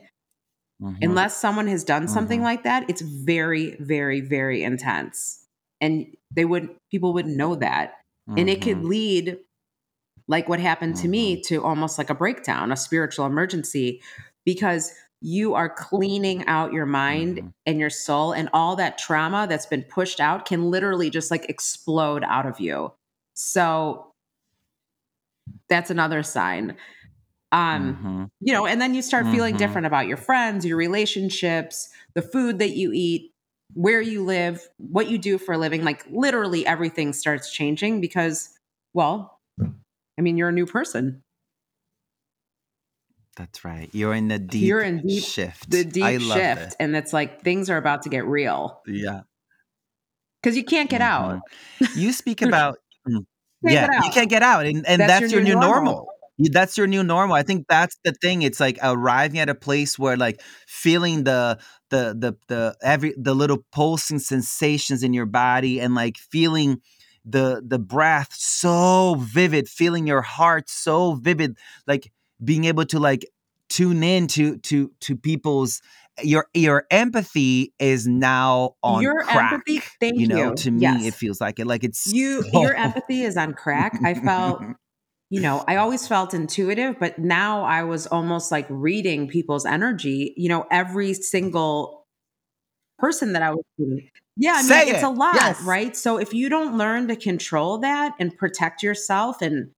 [0.81, 0.97] Mm-hmm.
[1.01, 2.45] Unless someone has done something mm-hmm.
[2.45, 5.43] like that, it's very, very, very intense.
[5.81, 7.95] And they would people wouldn't know that.
[8.29, 8.39] Mm-hmm.
[8.39, 8.87] And it could mm-hmm.
[8.87, 9.37] lead
[10.27, 11.55] like what happened to me mm-hmm.
[11.55, 14.01] to almost like a breakdown, a spiritual emergency
[14.45, 17.47] because you are cleaning out your mind mm-hmm.
[17.65, 21.49] and your soul and all that trauma that's been pushed out can literally just like
[21.49, 22.93] explode out of you.
[23.33, 24.13] So
[25.69, 26.75] that's another sign
[27.51, 28.23] um mm-hmm.
[28.41, 29.35] you know and then you start mm-hmm.
[29.35, 33.31] feeling different about your friends your relationships the food that you eat
[33.73, 38.49] where you live what you do for a living like literally everything starts changing because
[38.93, 41.23] well i mean you're a new person
[43.37, 46.75] that's right you're in the deep you're in deep shift the deep shift it.
[46.79, 49.21] and it's like things are about to get real yeah
[50.41, 51.35] because you can't get mm-hmm.
[51.35, 51.41] out
[51.95, 53.25] you speak about mm,
[53.61, 55.93] yeah you can't get out and, and that's, that's your, your, new, normal.
[55.93, 59.55] normal that's your new normal i think that's the thing it's like arriving at a
[59.55, 61.57] place where like feeling the
[61.89, 66.81] the the the every the little pulsing sensations in your body and like feeling
[67.25, 72.11] the the breath so vivid feeling your heart so vivid like
[72.43, 73.25] being able to like
[73.69, 75.81] tune in to to to people's
[76.23, 80.55] your your empathy is now on your crack, empathy thank you know you.
[80.55, 81.05] to me yes.
[81.05, 82.61] it feels like it like it's you so...
[82.61, 84.61] your empathy is on crack i felt
[85.29, 90.33] you know, I always felt intuitive, but now I was almost like reading people's energy,
[90.37, 92.05] you know, every single
[92.97, 93.63] person that I was
[94.37, 95.05] Yeah, I mean, Say it's it.
[95.05, 95.61] a lot, yes.
[95.63, 95.95] right?
[95.95, 99.71] So if you don't learn to control that and protect yourself and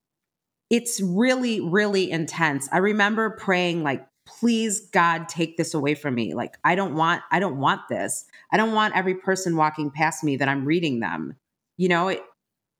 [0.69, 2.69] it's really really intense.
[2.71, 6.35] I remember praying like please God take this away from me.
[6.35, 8.25] Like I don't want I don't want this.
[8.51, 11.35] I don't want every person walking past me that I'm reading them.
[11.77, 12.23] You know, it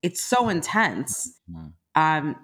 [0.02, 1.36] it's so intense.
[1.50, 1.68] Mm-hmm.
[1.94, 2.36] Um,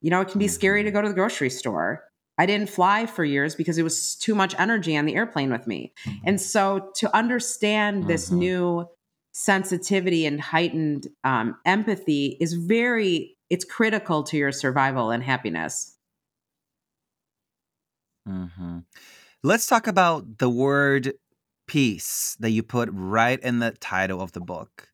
[0.00, 0.96] you know, it can be scary to mm-hmm.
[0.96, 2.04] go to the grocery store.
[2.38, 5.66] I didn't fly for years because it was too much energy on the airplane with
[5.66, 5.92] me.
[6.24, 6.42] And mm-hmm.
[6.42, 8.38] so to understand this mm-hmm.
[8.38, 8.88] new
[9.32, 15.96] sensitivity and heightened um, empathy is very, it's critical to your survival and happiness.
[18.26, 18.78] Mm-hmm.
[19.42, 21.14] Let's talk about the word
[21.66, 24.88] peace that you put right in the title of the book.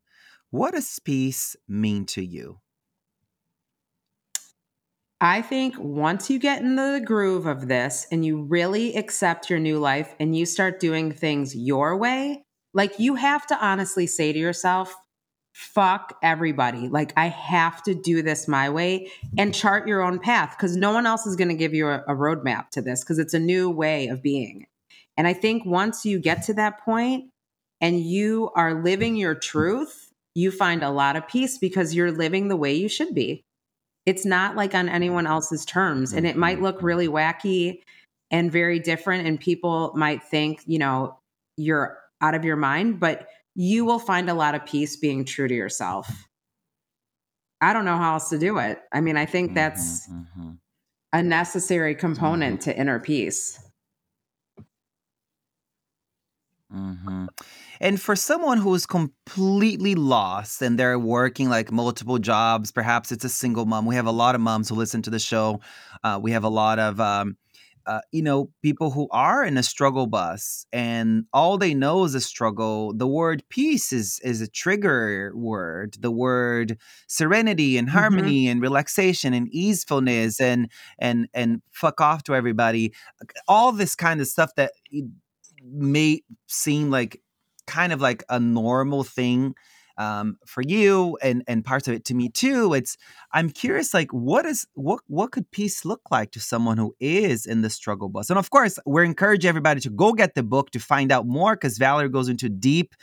[0.50, 2.60] What does peace mean to you?
[5.20, 9.58] I think once you get in the groove of this and you really accept your
[9.58, 14.34] new life and you start doing things your way, like you have to honestly say
[14.34, 14.94] to yourself,
[15.54, 16.88] fuck everybody.
[16.88, 20.92] Like I have to do this my way and chart your own path because no
[20.92, 23.38] one else is going to give you a, a roadmap to this because it's a
[23.38, 24.66] new way of being.
[25.16, 27.30] And I think once you get to that point
[27.80, 32.48] and you are living your truth, you find a lot of peace because you're living
[32.48, 33.45] the way you should be.
[34.06, 36.12] It's not like on anyone else's terms.
[36.12, 37.82] And it might look really wacky
[38.30, 39.26] and very different.
[39.26, 41.18] And people might think, you know,
[41.56, 45.48] you're out of your mind, but you will find a lot of peace being true
[45.48, 46.28] to yourself.
[47.60, 48.80] I don't know how else to do it.
[48.92, 50.50] I mean, I think mm-hmm, that's mm-hmm.
[51.12, 52.70] a necessary component mm-hmm.
[52.70, 53.58] to inner peace.
[56.72, 57.26] Mm-hmm.
[57.80, 63.24] And for someone who is completely lost and they're working like multiple jobs, perhaps it's
[63.24, 63.86] a single mom.
[63.86, 65.60] We have a lot of moms who listen to the show.
[66.02, 67.36] Uh, we have a lot of, um,
[67.86, 72.16] uh, you know, people who are in a struggle bus and all they know is
[72.16, 72.92] a struggle.
[72.92, 75.96] The word peace is is a trigger word.
[76.00, 77.96] The word serenity and mm-hmm.
[77.96, 78.52] harmony mm-hmm.
[78.52, 82.92] and relaxation and easefulness and and and fuck off to everybody.
[83.46, 84.72] All this kind of stuff that
[85.62, 87.20] may seem like
[87.66, 89.54] kind of like a normal thing
[89.98, 92.96] um, for you and and parts of it to me too it's
[93.32, 97.46] i'm curious like what is what what could peace look like to someone who is
[97.46, 100.70] in the struggle bus and of course we're encouraging everybody to go get the book
[100.70, 102.94] to find out more because valerie goes into deep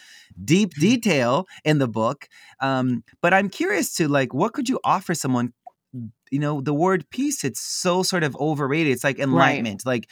[0.43, 0.81] deep mm-hmm.
[0.81, 2.27] detail in the book
[2.59, 5.51] um, but i'm curious to like what could you offer someone
[6.31, 9.93] you know the word peace it's so sort of overrated it's like enlightenment right.
[9.93, 10.09] like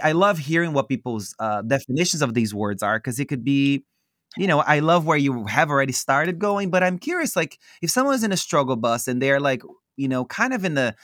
[0.00, 3.84] I love hearing what people's uh, definitions of these words are because it could be,
[4.36, 7.90] you know, I love where you have already started going, but I'm curious, like, if
[7.90, 9.62] someone's in a struggle bus and they're like,
[9.96, 10.94] you know, kind of in the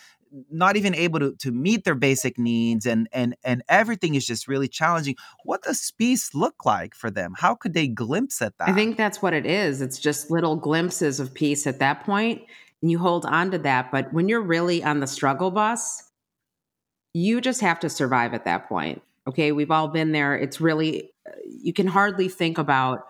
[0.51, 4.47] not even able to, to meet their basic needs and and and everything is just
[4.47, 7.35] really challenging what does peace look like for them?
[7.37, 8.69] How could they glimpse at that?
[8.69, 12.43] i think that's what it is it's just little glimpses of peace at that point
[12.83, 16.08] and you hold on to that but when you're really on the struggle bus
[17.15, 19.03] you just have to survive at that point.
[19.27, 19.53] Okay.
[19.53, 20.35] We've all been there.
[20.37, 23.07] It's really, uh, you can hardly think about,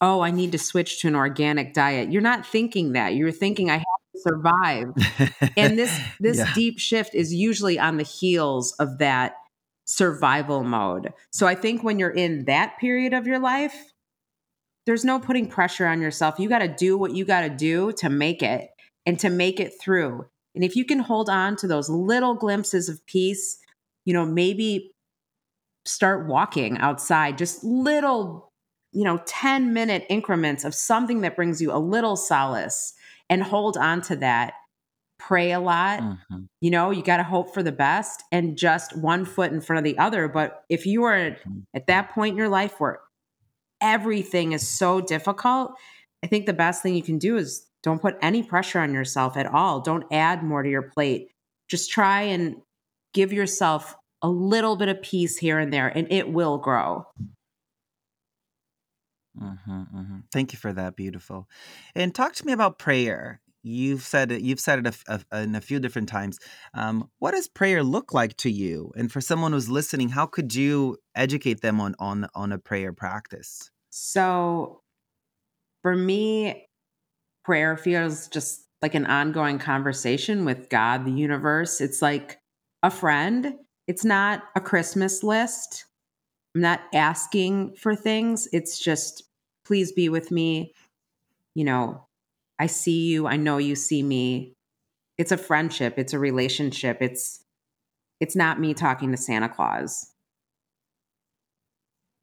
[0.00, 2.10] oh, I need to switch to an organic diet.
[2.10, 3.14] You're not thinking that.
[3.14, 3.84] You're thinking, I have
[4.14, 4.92] to survive.
[5.56, 6.52] and this, this yeah.
[6.54, 9.34] deep shift is usually on the heels of that
[9.84, 11.12] survival mode.
[11.30, 13.92] So I think when you're in that period of your life,
[14.86, 16.38] there's no putting pressure on yourself.
[16.38, 18.70] You got to do what you got to do to make it
[19.04, 20.26] and to make it through.
[20.54, 23.58] And if you can hold on to those little glimpses of peace,
[24.04, 24.92] you know, maybe
[25.84, 28.52] start walking outside, just little,
[28.92, 32.94] you know, 10 minute increments of something that brings you a little solace
[33.28, 34.54] and hold on to that.
[35.18, 36.00] Pray a lot.
[36.00, 36.38] Mm-hmm.
[36.60, 39.78] You know, you got to hope for the best and just one foot in front
[39.78, 40.28] of the other.
[40.28, 41.60] But if you are mm-hmm.
[41.74, 43.00] at that point in your life where
[43.82, 45.74] everything is so difficult,
[46.22, 49.36] I think the best thing you can do is don't put any pressure on yourself
[49.36, 49.80] at all.
[49.80, 51.28] Don't add more to your plate.
[51.68, 52.56] Just try and
[53.14, 57.06] give yourself a little bit of peace here and there, and it will grow.
[59.40, 60.18] Mm-hmm, mm-hmm.
[60.32, 60.96] Thank you for that.
[60.96, 61.48] Beautiful.
[61.94, 63.40] And talk to me about prayer.
[63.62, 64.42] You've said it.
[64.42, 66.38] You've said it a, a, in a few different times.
[66.74, 68.90] Um, what does prayer look like to you?
[68.96, 72.92] And for someone who's listening, how could you educate them on on on a prayer
[72.92, 73.70] practice?
[73.90, 74.80] So,
[75.82, 76.68] for me,
[77.44, 81.80] prayer feels just like an ongoing conversation with God, the universe.
[81.80, 82.38] It's like
[82.82, 83.54] a friend.
[83.86, 85.86] It's not a Christmas list.
[86.54, 88.48] I'm not asking for things.
[88.52, 89.24] It's just,
[89.64, 90.74] please be with me.
[91.54, 92.06] You know,
[92.58, 93.26] I see you.
[93.26, 94.54] I know you see me.
[95.18, 95.94] It's a friendship.
[95.98, 96.98] It's a relationship.
[97.00, 97.44] It's,
[98.20, 100.06] it's not me talking to Santa Claus.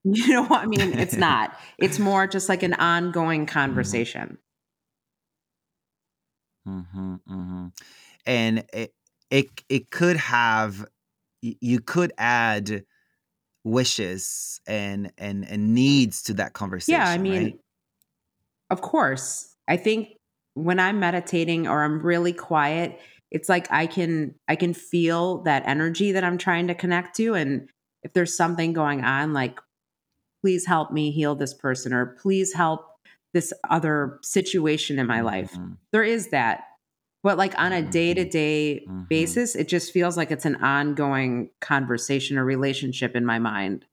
[0.10, 0.98] You know what I mean?
[0.98, 1.60] It's not.
[1.78, 4.38] It's more just like an ongoing conversation.
[6.68, 7.68] Mm-hmm, mm-hmm.
[8.26, 8.94] And it,
[9.30, 10.86] it it could have
[11.42, 12.84] you could add
[13.64, 17.00] wishes and and and needs to that conversation.
[17.00, 17.60] Yeah, I mean, right?
[18.70, 19.56] of course.
[19.68, 20.10] I think
[20.54, 23.00] when I'm meditating or I'm really quiet,
[23.32, 27.34] it's like I can I can feel that energy that I'm trying to connect to
[27.34, 27.70] and
[28.04, 29.60] if there's something going on like
[30.42, 32.86] please help me heal this person or please help
[33.38, 35.52] this other situation in my life.
[35.52, 35.74] Mm-hmm.
[35.92, 36.64] There is that.
[37.22, 41.52] But like on a day to day basis, it just feels like it's an ongoing
[41.62, 43.86] conversation or relationship in my mind.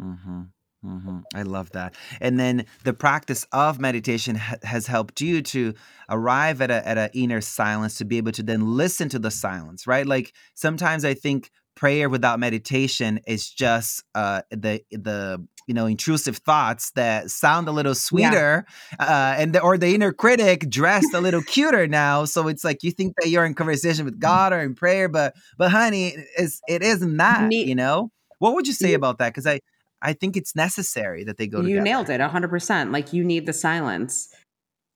[0.00, 0.42] Mm-hmm.
[0.82, 1.18] Mm-hmm.
[1.34, 1.94] I love that.
[2.22, 5.74] And then the practice of meditation ha- has helped you to
[6.08, 9.30] arrive at a at an inner silence to be able to then listen to the
[9.30, 10.06] silence, right?
[10.06, 16.36] Like sometimes I think prayer without meditation is just uh, the the you know intrusive
[16.36, 18.66] thoughts that sound a little sweeter,
[19.00, 19.06] yeah.
[19.06, 22.26] uh, and the, or the inner critic dressed a little cuter now.
[22.26, 25.34] So it's like you think that you're in conversation with God or in prayer, but
[25.56, 27.50] but honey, it's it isn't that.
[27.50, 29.30] you know, what would you say about that?
[29.30, 29.60] Because I
[30.02, 31.62] I think it's necessary that they go.
[31.62, 31.82] You together.
[31.82, 32.92] nailed it, hundred percent.
[32.92, 34.28] Like you need the silence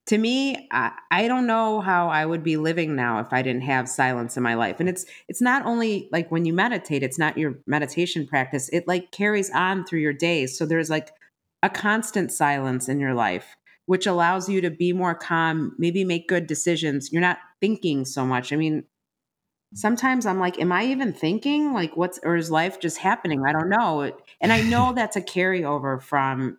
[0.06, 3.62] to me I, I, don't know how i would be living now if i didn't
[3.62, 4.80] have silence in my life.
[4.80, 8.68] And it's it's not only like when you meditate it's not your meditation practice.
[8.72, 10.58] It like carries on through your days.
[10.58, 11.10] So there's like
[11.62, 16.28] a constant silence in your life which allows you to be more calm maybe make
[16.28, 17.12] good decisions.
[17.12, 18.52] You're not thinking so much.
[18.52, 18.84] I mean
[19.76, 21.72] sometimes i'm like am i even thinking?
[21.72, 23.42] Like what's or is life just happening?
[23.46, 24.12] I don't know.
[24.40, 26.58] And i know that's a carryover from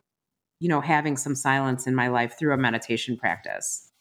[0.60, 3.91] you know, having some silence in my life through a meditation practice.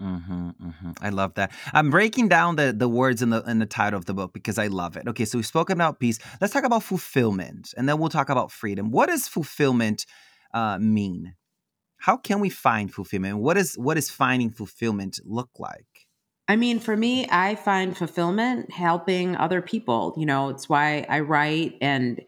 [0.00, 0.90] Mm-hmm, mm-hmm.
[1.00, 1.50] I love that.
[1.72, 4.56] I'm breaking down the, the words in the in the title of the book because
[4.56, 5.08] I love it.
[5.08, 6.20] Okay, so we've spoken about peace.
[6.40, 8.90] Let's talk about fulfillment, and then we'll talk about freedom.
[8.92, 10.06] What does fulfillment
[10.54, 11.34] uh, mean?
[11.98, 13.38] How can we find fulfillment?
[13.38, 16.06] What is what is finding fulfillment look like?
[16.46, 20.14] I mean, for me, I find fulfillment helping other people.
[20.16, 22.20] You know, it's why I write and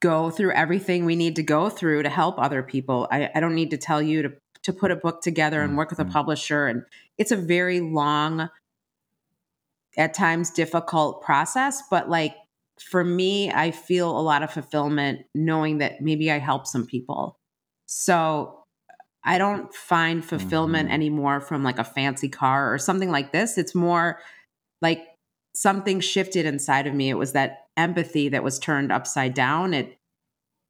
[0.00, 3.08] go through everything we need to go through to help other people.
[3.10, 4.32] I, I don't need to tell you to
[4.64, 6.12] to put a book together and work with a mm-hmm.
[6.12, 6.82] publisher, and
[7.16, 8.50] it's a very long,
[9.96, 11.82] at times difficult process.
[11.90, 12.34] But like
[12.80, 17.38] for me, I feel a lot of fulfillment knowing that maybe I help some people.
[17.86, 18.64] So
[19.24, 20.94] I don't find fulfillment mm-hmm.
[20.94, 23.58] anymore from like a fancy car or something like this.
[23.58, 24.20] It's more
[24.80, 25.04] like
[25.60, 27.10] something shifted inside of me.
[27.10, 29.74] It was that empathy that was turned upside down.
[29.74, 29.98] It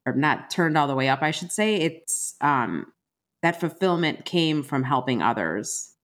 [0.07, 1.76] or not turned all the way up, I should say.
[1.76, 2.86] It's um
[3.43, 5.95] that fulfillment came from helping others.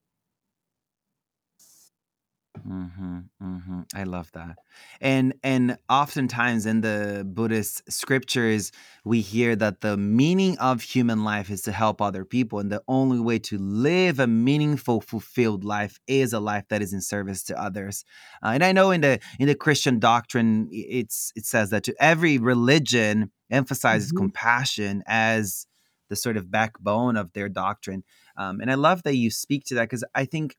[2.67, 3.81] Mm-hmm, mm-hmm.
[3.93, 4.57] I love that,
[5.01, 8.71] and and oftentimes in the Buddhist scriptures,
[9.03, 12.81] we hear that the meaning of human life is to help other people, and the
[12.87, 17.43] only way to live a meaningful, fulfilled life is a life that is in service
[17.43, 18.05] to others.
[18.43, 21.95] Uh, and I know in the in the Christian doctrine, it's it says that to
[21.99, 24.23] every religion emphasizes mm-hmm.
[24.23, 25.67] compassion as
[26.09, 28.03] the sort of backbone of their doctrine,
[28.37, 30.55] um, and I love that you speak to that because I think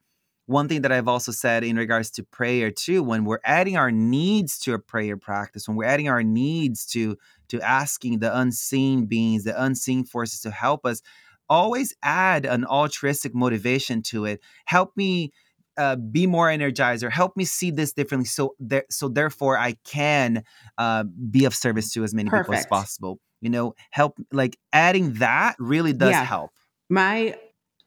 [0.47, 3.91] one thing that I've also said in regards to prayer too, when we're adding our
[3.91, 7.17] needs to a prayer practice, when we're adding our needs to
[7.49, 11.03] to asking the unseen beings, the unseen forces to help us,
[11.49, 14.41] always add an altruistic motivation to it.
[14.65, 15.33] Help me
[15.77, 19.77] uh, be more energized or help me see this differently so there so therefore i
[19.85, 20.43] can
[20.79, 22.47] uh, be of service to as many Perfect.
[22.47, 26.25] people as possible you know help like adding that really does yeah.
[26.25, 26.51] help
[26.89, 27.37] my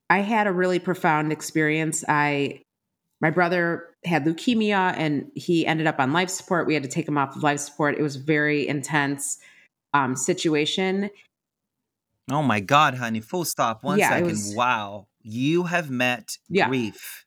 [0.10, 2.04] i had a really profound experience.
[2.08, 2.62] I
[3.22, 6.68] my brother had leukemia and he ended up on life support.
[6.68, 7.98] We had to take him off of life support.
[7.98, 9.38] It was very intense
[9.94, 11.10] um, situation.
[12.32, 13.84] Oh my god honey full stop.
[13.84, 14.30] One yeah, second.
[14.30, 15.08] Was, wow.
[15.22, 16.68] You have met yeah.
[16.70, 17.26] grief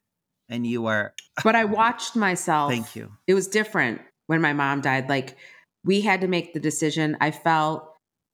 [0.49, 1.15] and you are
[1.45, 2.71] but i watched myself.
[2.71, 3.13] Thank you.
[3.27, 5.09] It was different when my mom died.
[5.09, 5.37] Like
[5.85, 7.17] we had to make the decision.
[7.21, 7.92] I felt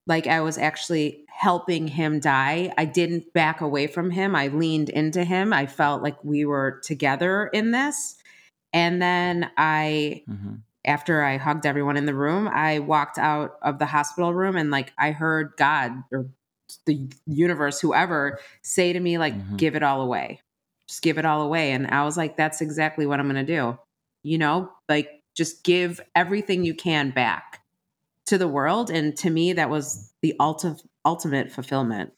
[0.08, 4.88] like i was actually helping him die i didn't back away from him i leaned
[4.88, 8.16] into him i felt like we were together in this
[8.72, 10.54] and then i mm-hmm.
[10.84, 14.70] after i hugged everyone in the room i walked out of the hospital room and
[14.70, 16.26] like i heard god or
[16.86, 19.56] the universe whoever say to me like mm-hmm.
[19.56, 20.40] give it all away
[20.88, 21.72] just give it all away.
[21.72, 23.78] And I was like, that's exactly what I'm going to do.
[24.24, 27.60] You know, like just give everything you can back
[28.28, 28.90] to the world.
[28.90, 32.12] And to me, that was the ulti- ultimate fulfillment.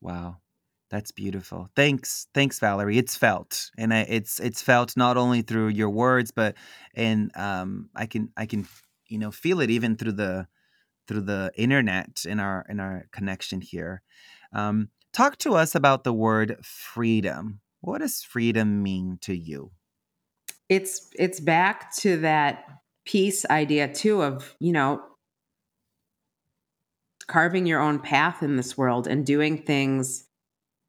[0.00, 0.38] Wow.
[0.90, 1.70] That's beautiful.
[1.74, 2.98] Thanks, thanks, Valerie.
[2.98, 6.54] It's felt, and I, it's it's felt not only through your words, but
[6.94, 8.68] and um, I can I can
[9.06, 10.48] you know feel it even through the
[11.08, 14.02] through the internet in our in our connection here.
[14.52, 17.60] Um, Talk to us about the word freedom.
[17.82, 19.72] What does freedom mean to you?
[20.70, 22.64] It's it's back to that
[23.04, 25.02] peace idea too of, you know,
[27.26, 30.26] carving your own path in this world and doing things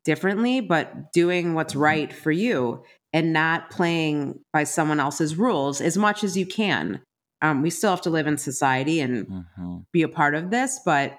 [0.06, 1.84] differently, but doing what's mm-hmm.
[1.84, 2.84] right for you
[3.14, 7.02] and not playing by someone else's rules as much as you can.
[7.42, 9.78] Um, we still have to live in society and mm-hmm.
[9.92, 11.18] be a part of this, but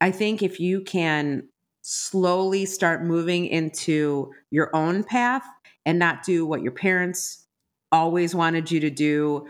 [0.00, 1.48] I think if you can
[1.82, 5.44] slowly start moving into your own path
[5.86, 7.46] and not do what your parents
[7.90, 9.46] always wanted you to do.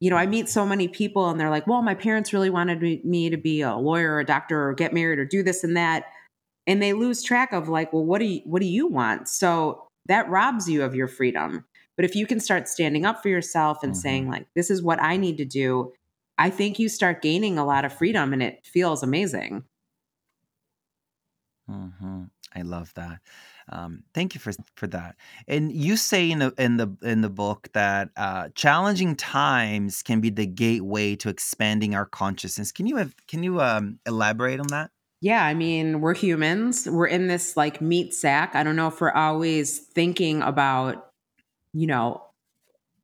[0.00, 3.04] You know, I meet so many people and they're like, well, my parents really wanted
[3.04, 5.76] me to be a lawyer or a doctor or get married or do this and
[5.76, 6.04] that.
[6.66, 9.28] And they lose track of like, well, what do you what do you want?
[9.28, 11.64] So that robs you of your freedom.
[11.96, 14.00] But if you can start standing up for yourself and mm-hmm.
[14.00, 15.92] saying, like, this is what I need to do,
[16.36, 19.64] I think you start gaining a lot of freedom and it feels amazing.
[21.70, 22.24] Mm-hmm.
[22.54, 23.20] I love that.
[23.68, 25.16] Um, thank you for for that.
[25.48, 30.20] And you say in the in the in the book that uh, challenging times can
[30.20, 32.70] be the gateway to expanding our consciousness.
[32.70, 34.90] Can you have, can you um, elaborate on that?
[35.20, 36.86] Yeah, I mean, we're humans.
[36.88, 38.54] We're in this like meat sack.
[38.54, 41.10] I don't know if we're always thinking about,
[41.72, 42.22] you know,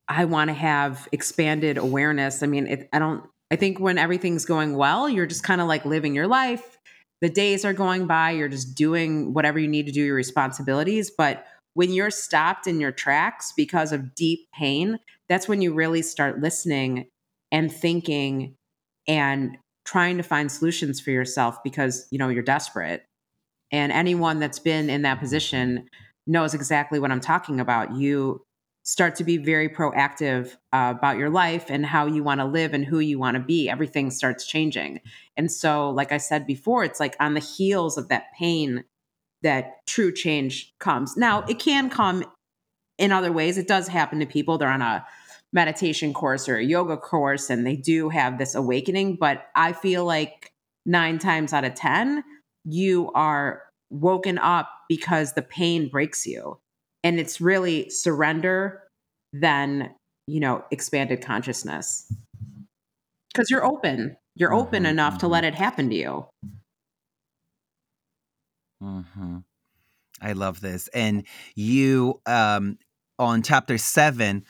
[0.06, 2.42] I want to have expanded awareness.
[2.42, 3.24] I mean, it, I don't.
[3.50, 6.78] I think when everything's going well, you're just kind of like living your life
[7.22, 11.10] the days are going by, you're just doing whatever you need to do, your responsibilities.
[11.16, 14.98] But when you're stopped in your tracks because of deep pain,
[15.28, 17.06] that's when you really start listening
[17.50, 18.56] and thinking
[19.06, 23.04] and trying to find solutions for yourself because you know you're desperate
[23.70, 25.88] and anyone that's been in that position
[26.26, 28.40] knows exactly what i'm talking about you
[28.84, 32.74] start to be very proactive uh, about your life and how you want to live
[32.74, 35.00] and who you want to be, everything starts changing.
[35.36, 38.84] And so, like I said before, it's like on the heels of that pain
[39.42, 41.16] that true change comes.
[41.16, 42.24] Now, it can come
[42.98, 43.58] in other ways.
[43.58, 44.58] It does happen to people.
[44.58, 45.04] They're on a
[45.52, 49.16] meditation course or a yoga course and they do have this awakening.
[49.16, 50.52] But I feel like
[50.86, 52.24] nine times out of 10,
[52.64, 56.58] you are woken up because the pain breaks you
[57.04, 58.82] and it's really surrender
[59.32, 59.94] then
[60.26, 62.12] you know expanded consciousness
[63.32, 65.20] because you're open you're open mm-hmm, enough mm-hmm.
[65.20, 66.26] to let it happen to you
[68.82, 69.38] mm-hmm.
[70.20, 71.24] i love this and
[71.54, 72.78] you um
[73.18, 74.44] on chapter seven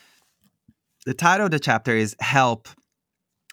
[1.06, 2.68] the title of the chapter is help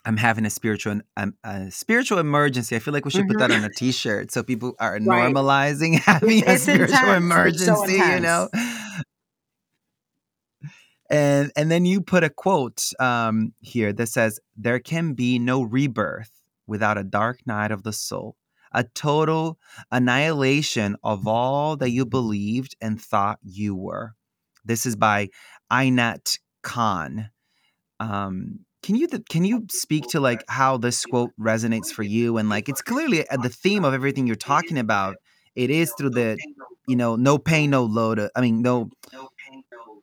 [0.06, 2.76] I'm having a spiritual um, a spiritual emergency.
[2.76, 3.38] I feel like we should mm-hmm.
[3.38, 5.02] put that on a T-shirt so people are right.
[5.02, 7.18] normalizing having it's, a spiritual intense.
[7.18, 7.97] emergency.
[8.00, 8.50] So you know,
[11.10, 15.62] and and then you put a quote um, here that says, "There can be no
[15.64, 16.32] rebirth
[16.68, 18.36] without a dark night of the soul,
[18.72, 19.57] a total
[19.91, 24.14] annihilation of all that you believed and thought you were."
[24.64, 25.30] This is by
[25.72, 27.32] Inayat Khan.
[27.99, 32.49] Um, can you can you speak to like how this quote resonates for you and
[32.49, 35.18] like it's clearly uh, the theme of everything you're talking about.
[35.55, 36.38] It is through the
[36.89, 38.20] you know, no pain, no load.
[38.36, 38.89] I mean, no,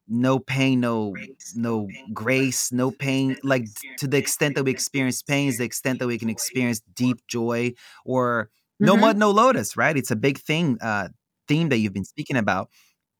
[0.09, 1.14] no pain, no,
[1.54, 3.36] no grace, no pain.
[3.42, 3.66] Like
[3.98, 7.18] to the extent that we experience pain is the extent that we can experience deep
[7.28, 7.72] joy
[8.04, 9.00] or no Mhm.
[9.00, 9.76] mud, no lotus.
[9.76, 9.96] Right?
[9.96, 11.09] It's a big thing, uh,
[11.48, 12.68] theme that you've been speaking about.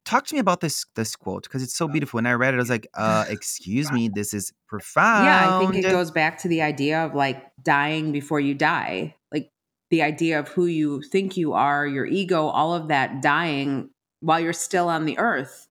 [0.05, 2.19] Talk to me about this this quote because it's so beautiful.
[2.19, 5.25] When I read it, I was like, uh, "Excuse me, this is profound.
[5.25, 9.17] Yeah, I think it goes back to the idea of like dying before you die.
[9.33, 9.51] Like
[9.91, 14.39] the idea of who you think you are, your ego, all of that dying while
[14.39, 15.67] you're still on the earth.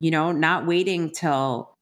[0.00, 1.76] You know, not waiting till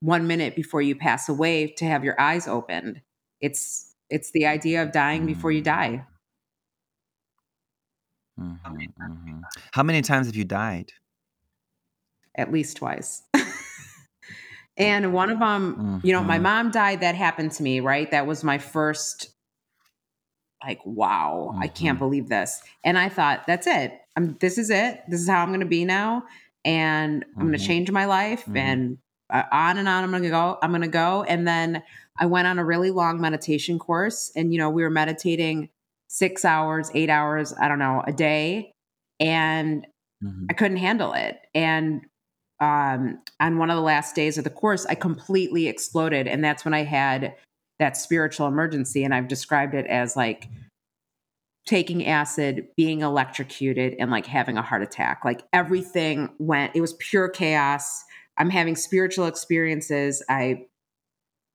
[0.00, 3.02] one minute before you pass away to have your eyes opened.
[3.40, 6.06] It's it's the idea of dying before you die.
[8.38, 9.42] Mhm, mhm.
[9.72, 10.92] How many times have you died?
[12.36, 13.24] at least twice.
[14.76, 16.42] and one of them, you know, my Mhm.
[16.42, 17.00] mom died.
[17.00, 18.08] That happened to me, right?
[18.12, 19.34] That was my first,
[20.64, 21.98] like, wow, I can't Mhm.
[21.98, 22.62] believe this.
[22.84, 24.00] And I thought, that's it.
[24.14, 25.02] I'm, this is it.
[25.08, 26.24] This is how I'm going to be now.
[26.68, 27.60] And I'm going Mhm.
[27.60, 28.44] to change my life.
[28.46, 28.56] Mhm.
[28.56, 28.98] And
[29.30, 30.58] uh, on and on, I'm going to go.
[30.62, 31.22] I'm going to go.
[31.22, 31.82] And then
[32.18, 34.30] I went on a really long meditation course.
[34.36, 35.70] And, you know, we were meditating
[36.08, 38.72] six hours, eight hours, I don't know, a day.
[39.20, 39.86] And
[40.22, 40.46] Mhm.
[40.50, 41.38] I couldn't handle it.
[41.54, 42.02] And
[42.60, 46.26] um, on one of the last days of the course, I completely exploded.
[46.26, 47.34] And that's when I had
[47.78, 49.04] that spiritual emergency.
[49.04, 50.48] And I've described it as like
[51.68, 55.20] taking acid, being electrocuted, and like having a heart attack.
[55.22, 58.04] Like everything went, it was pure chaos.
[58.38, 60.22] I'm having spiritual experiences.
[60.30, 60.64] I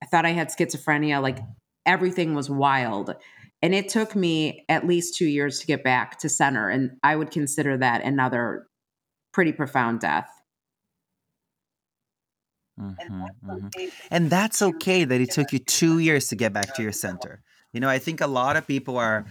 [0.04, 1.22] I thought I had schizophrenia.
[1.22, 1.40] Like
[1.86, 3.16] everything was wild.
[3.64, 6.70] And it took me at least two years to get back to center.
[6.70, 8.68] And I would consider that another
[9.32, 10.30] pretty profound death.
[12.80, 13.92] Mhm, mhm.
[14.12, 17.42] And that's okay that it took you two years to get back to your center.
[17.72, 19.26] You know, I think a lot of people are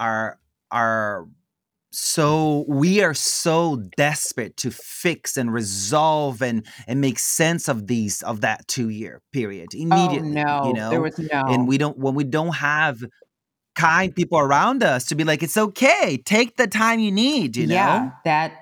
[0.00, 0.40] are
[0.72, 1.28] are
[1.92, 8.22] so we are so desperate to fix and resolve and and make sense of these
[8.22, 10.40] of that two year period oh, immediately.
[10.40, 11.44] oh no, You there was no.
[11.46, 13.00] and we don't when we don't have
[13.76, 17.56] kind people around us to be like, it's okay, take the time you need.
[17.56, 17.74] You know.
[17.74, 18.52] yeah, that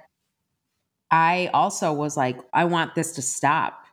[1.10, 3.84] I also was like, I want this to stop.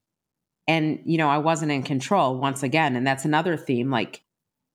[0.67, 2.95] And, you know, I wasn't in control once again.
[2.95, 3.91] And that's another theme.
[3.91, 4.23] Like,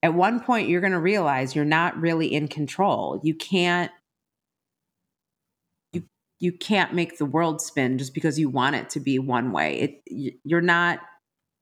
[0.02, 3.20] at one point, you're going to realize you're not really in control.
[3.22, 3.90] You can't.
[5.92, 6.04] You,
[6.38, 10.00] you can't make the world spin just because you want it to be one way.
[10.06, 11.00] It you're not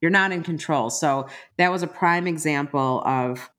[0.01, 0.91] you're not in control.
[0.91, 3.51] So that was a prime example of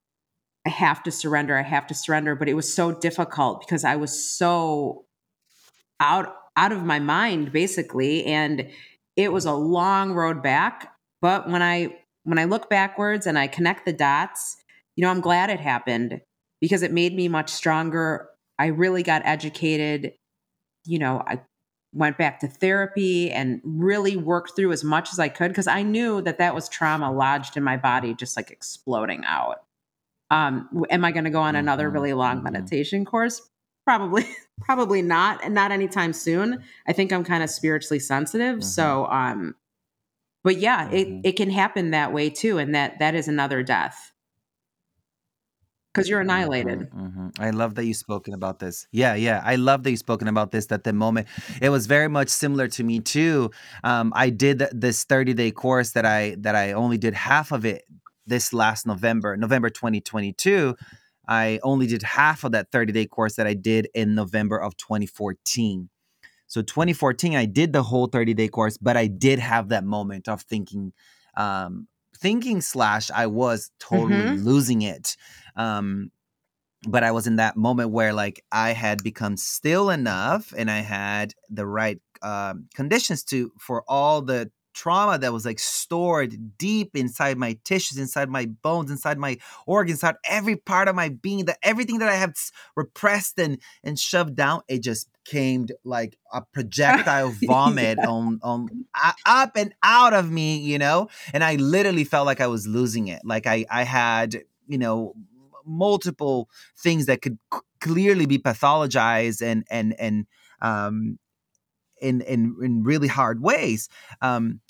[0.66, 1.58] I have to surrender.
[1.58, 2.36] I have to surrender.
[2.36, 5.06] But it was so difficult because I was so
[6.00, 8.70] out out of my mind basically and
[9.16, 13.48] it was a long road back but when i when i look backwards and i
[13.48, 14.58] connect the dots
[15.00, 16.20] you know i'm glad it happened
[16.60, 18.28] because it made me much stronger
[18.60, 20.12] i really got educated
[20.84, 21.40] you know i
[21.94, 25.82] went back to therapy and really worked through as much as i could because i
[25.82, 29.64] knew that that was trauma lodged in my body just like exploding out
[30.32, 32.52] um am i going to go on another Mhm, really long mhm.
[32.52, 33.42] meditation course
[33.86, 34.26] probably
[34.60, 38.64] probably not and not anytime soon i think i'm kind of spiritually sensitive Mhm.
[38.64, 39.56] so um
[40.44, 40.94] but yeah Mhm.
[40.94, 44.12] it it can happen that way too and that that is another death
[45.94, 47.40] because you're annihilated Mhm, mhm.
[47.40, 48.88] I love that you've spoken about this.
[48.92, 49.42] Yeah, yeah.
[49.44, 50.68] I love that you've spoken about this.
[50.68, 51.28] That the moment
[51.62, 53.52] it was very much similar to me too.
[53.84, 57.66] Um, I did this 30 day course that I that I only did half of
[57.66, 57.84] it
[58.28, 60.76] this last November, November 2022.
[61.28, 64.76] I only did half of that 30 day course that I did in November of
[64.78, 65.90] 2014.
[66.48, 70.28] So 2014, I did the whole 30 day course, but I did have that moment
[70.28, 70.94] of thinking,
[71.38, 71.88] um,
[72.18, 74.44] thinking slash I was totally Mhm.
[74.44, 75.16] losing it.
[75.60, 76.12] Um,
[76.88, 80.80] but I was in that moment where like I had become still enough and I
[80.80, 86.96] had the right um, conditions to for all the trauma that was like stored deep
[86.96, 91.46] inside my tissues, inside my bones, inside my organs, inside every part of my being.
[91.46, 92.34] That everything that I have
[92.78, 99.12] repressed and and shoved down, it just came like a projectile vomit on on uh,
[99.26, 101.10] up and out of me, you know.
[101.34, 103.22] And I literally felt like I was losing it.
[103.26, 105.14] Like I I had you know
[105.66, 110.26] multiple things that could c- clearly be pathologized and and and
[110.62, 111.20] um
[112.02, 113.90] in in in really hard ways.
[114.22, 114.62] Um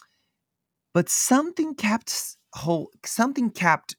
[0.93, 3.95] but something kept whole something kept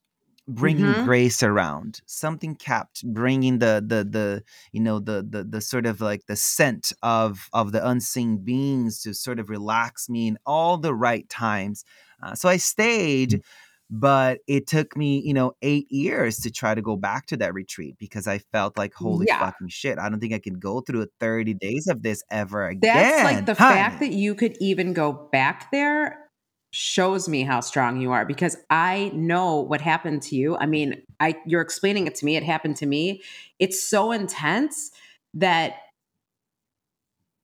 [0.48, 0.96] bringing Mhm.
[0.96, 2.00] grace around.
[2.06, 6.36] Something kept bringing the the the you know the the the sort of like the
[6.36, 11.28] scent of of the unseen beings to sort of relax me in all the right
[11.28, 11.84] times.
[12.22, 13.42] Uh, so i stayed
[13.90, 17.52] but it took me, you know, eight years to try to go back to that
[17.52, 19.40] retreat because I felt like, holy Yeah.
[19.40, 22.80] fucking shit, I don't think I can go through 30 days of this ever again.
[22.94, 26.30] That's like the fact that you could even go back there
[26.72, 30.56] shows me how strong you are because I know what happened to you.
[30.56, 33.22] I mean, I you're explaining it to me, it happened to me.
[33.58, 34.92] It's so intense
[35.34, 35.74] that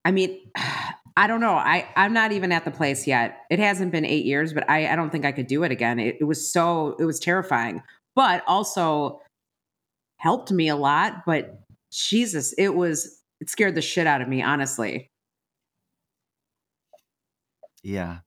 [0.05, 0.39] I mean,
[1.17, 1.55] I don't know.
[1.55, 3.39] I I'm not even at the place yet.
[3.51, 5.99] It hasn't been 8 years, but I I don't think I could do it again.
[5.99, 7.83] It, it was so it was terrifying.
[8.15, 9.21] But also
[10.19, 11.61] helped me a lot, but
[11.91, 15.11] Jesus, it was it scared the shit out of me, honestly.
[17.83, 18.19] Yeah.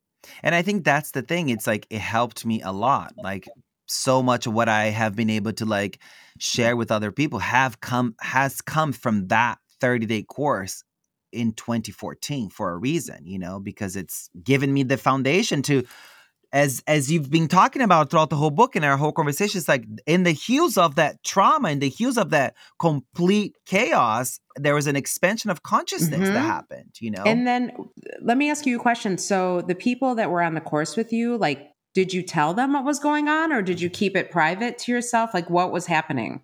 [0.44, 1.50] And I think that's the thing.
[1.50, 3.14] It's like it helped me a lot.
[3.18, 3.48] Like
[3.88, 6.00] so much of what I have been able to like
[6.40, 10.84] share with other people have come has come from that 30-day course
[11.32, 15.84] in 2014 for a reason, you know, because it's given me the foundation to
[16.52, 19.68] as as you've been talking about throughout the whole book and our whole conversation, it's
[19.68, 24.74] like in the heels of that trauma, in the heels of that complete chaos, there
[24.74, 26.34] was an expansion of consciousness Mhm.
[26.34, 27.24] that happened, you know?
[27.24, 27.72] And then
[28.22, 29.18] let me ask you a question.
[29.18, 32.74] So the people that were on the course with you, like, did you tell them
[32.74, 35.34] what was going on or did you keep it private to yourself?
[35.34, 36.42] Like, what was happening?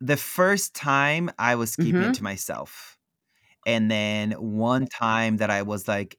[0.00, 2.06] The first time I was keeping Mhm.
[2.06, 2.98] it to myself.
[3.66, 6.18] And then one time that I was like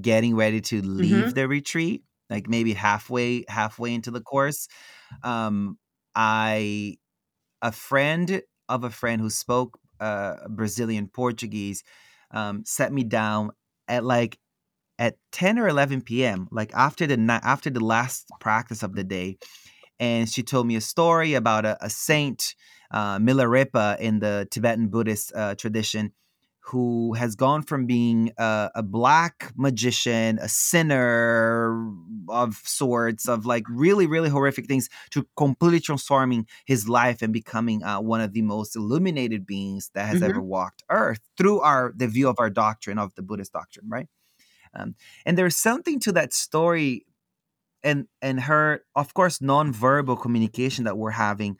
[0.00, 1.34] getting ready to leave Mhm.
[1.34, 4.68] the retreat, like maybe halfway halfway into the course,
[5.24, 5.78] um
[6.14, 6.98] I
[7.62, 11.84] a friend of a friend who spoke uh Brazilian Portuguese
[12.32, 13.50] um set me down
[13.88, 14.38] at like
[14.98, 16.48] at 10 or 11 p.m.
[16.52, 19.38] like after the night after the last practice of the day
[19.98, 22.54] and she told me a story about a, a saint,
[22.90, 26.12] uh, Milarepa, in the Tibetan Buddhist uh, tradition,
[26.64, 31.90] who has gone from being a, a black magician, a sinner
[32.28, 37.82] of sorts, of like really, really horrific things, to completely transforming his life and becoming
[37.82, 40.20] uh, one of the most illuminated beings that has Mhm.
[40.22, 44.08] ever walked Earth through our the view of our doctrine of the Buddhist doctrine, right?
[44.74, 44.94] Um,
[45.26, 47.06] and there's something to that story
[47.82, 51.56] and and her of course nonverbal communication that we're having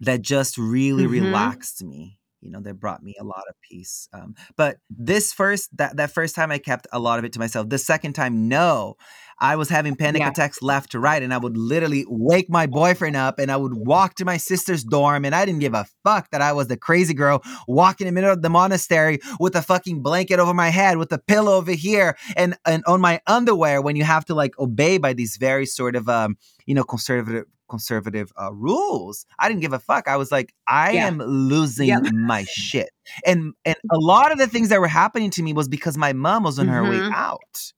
[0.00, 1.10] that just really Mhm.
[1.10, 5.76] relaxed me you know that brought me a lot of peace um, but this first
[5.76, 8.46] that that first time i kept a lot of it to myself the second time
[8.46, 8.94] no
[9.40, 10.28] i was having panic Yeah.
[10.28, 13.74] attacks left to right and i would literally wake my boyfriend up and i would
[13.74, 16.76] walk to my sister's dorm and i didn't give a fuck that i was the
[16.76, 20.68] crazy girl walking in the middle of the monastery with a fucking blanket over my
[20.68, 24.34] head with a pillow over here and and on my underwear when you have to
[24.34, 26.36] like obey by these very sort of um
[26.66, 29.26] you know conservative conservative uh, rules.
[29.38, 30.08] I didn't give a fuck.
[30.08, 31.06] I was like i Yeah.
[31.08, 32.90] am losing my shit.
[33.26, 36.12] And and a lot of the things that were happening to me was because my
[36.12, 37.12] mom was on her way Mhm.
[37.12, 37.72] out.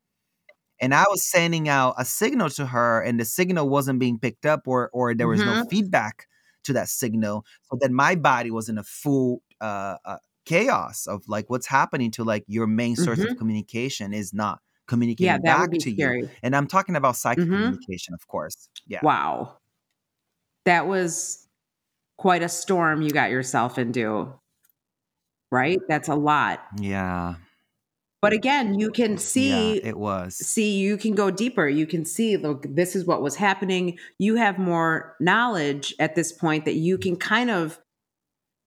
[0.80, 4.46] And i was sending out a signal to her and the signal wasn't being picked
[4.46, 5.70] up or or there was no Mhm.
[5.70, 6.26] feedback
[6.64, 7.44] to that signal.
[7.64, 12.10] So then my body was in a full uh, uh chaos of like what's happening
[12.12, 16.28] to like your main source of communication is not communicating Yeah, back to you.
[16.42, 17.52] and i'm talking about psychic Mhm.
[17.52, 18.68] communication of course.
[18.86, 19.00] Yeah.
[19.02, 19.59] Wow.
[20.64, 21.46] That was
[22.18, 24.32] quite a storm you got yourself into,
[25.50, 25.78] right?
[25.88, 26.62] That's a lot.
[26.78, 27.36] yeah.
[28.22, 30.36] But again, you can see yeah it was.
[30.36, 31.66] see you can go deeper.
[31.66, 33.98] You can see look this is what was happening.
[34.18, 37.78] You have more knowledge at this point that you can kind of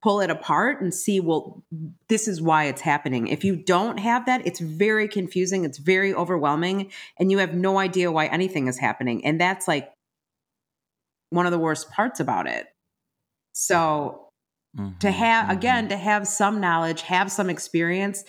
[0.02, 1.62] pull it apart and see well
[2.08, 3.28] this is why it's happening.
[3.28, 7.78] If you don't have that it's very confusing it's very overwhelming and you have no
[7.78, 9.24] idea why anything is happening.
[9.24, 9.93] And that's like
[11.34, 12.66] one of the worst parts about it
[13.52, 14.28] so
[15.00, 15.50] to Mhm, have mhm.
[15.50, 18.24] again to have some knowledge have some experience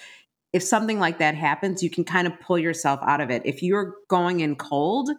[0.53, 3.63] if something like that happens you can kind of pull yourself out of it if
[3.63, 5.09] you're going in cold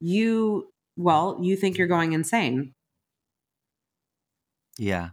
[0.00, 2.72] you well you think you're going insane
[4.78, 5.10] Yeah.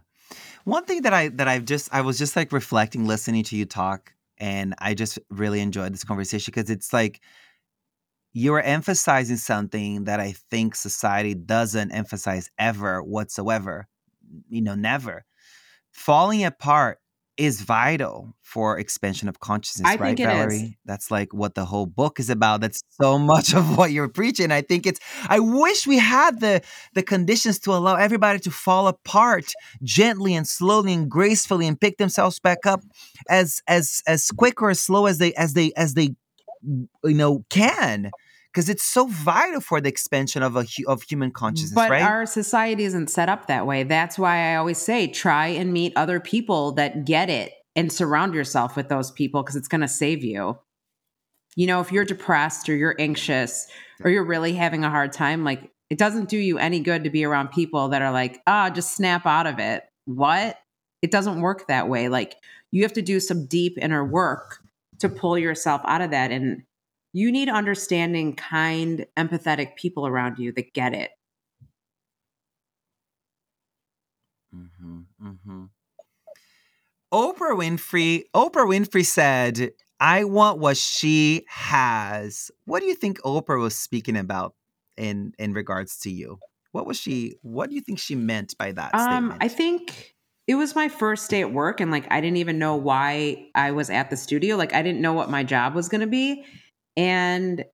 [0.64, 3.66] One thing that I that I've just I was just like reflecting listening to you
[3.66, 7.20] talk and I just really enjoyed this conversation because it's like
[8.32, 13.88] you are emphasizing something that I think society doesn't emphasize ever whatsoever.
[14.48, 15.24] You know, never.
[15.90, 16.98] Falling apart
[17.40, 20.28] is vital for expansion of consciousness, I right, think it is.
[20.28, 20.78] Valerie?
[20.84, 22.60] That's like what the whole book is about.
[22.60, 24.52] That's so much of what you're preaching.
[24.52, 26.60] I think it's I wish we had the
[26.94, 29.52] the conditions to allow everybody to fall apart
[29.82, 32.82] gently and slowly and gracefully and pick themselves back up
[33.30, 36.10] as as as quick or as slow as they as they as they
[36.62, 38.10] you know can
[38.52, 42.26] because it's so vital for the expansion of a of human consciousness but right our
[42.26, 46.20] society isn't set up that way that's why i always say try and meet other
[46.20, 50.24] people that get it and surround yourself with those people because it's going to save
[50.24, 50.58] you
[51.56, 53.66] you know, if you're depressed or you're anxious
[54.02, 57.10] or you're really having a hard time, like it doesn't do you any good to
[57.10, 59.82] be around people that are like, ah, oh, just snap out of it.
[60.04, 60.58] What?
[61.02, 62.08] It doesn't work that way.
[62.08, 62.36] Like
[62.70, 64.58] you have to do some deep inner work
[65.00, 66.30] to pull yourself out of that.
[66.30, 66.62] And
[67.12, 71.10] you need understanding, kind, empathetic people around you that get it.
[74.54, 75.64] Mm-hmm, mm-hmm.
[77.12, 78.22] Oprah Winfrey.
[78.34, 84.16] Oprah Winfrey said, "I want what she has." What do you think Oprah was speaking
[84.16, 84.54] about
[84.96, 86.38] in in regards to you?
[86.72, 87.36] What was she?
[87.42, 89.42] What do you think she meant by that um, statement?
[89.42, 90.14] I think
[90.50, 93.70] it was my first day at work, and like I didn't even know why I
[93.70, 94.56] was at the studio.
[94.56, 96.44] Like I didn't know what my job was going to be,
[96.96, 97.64] and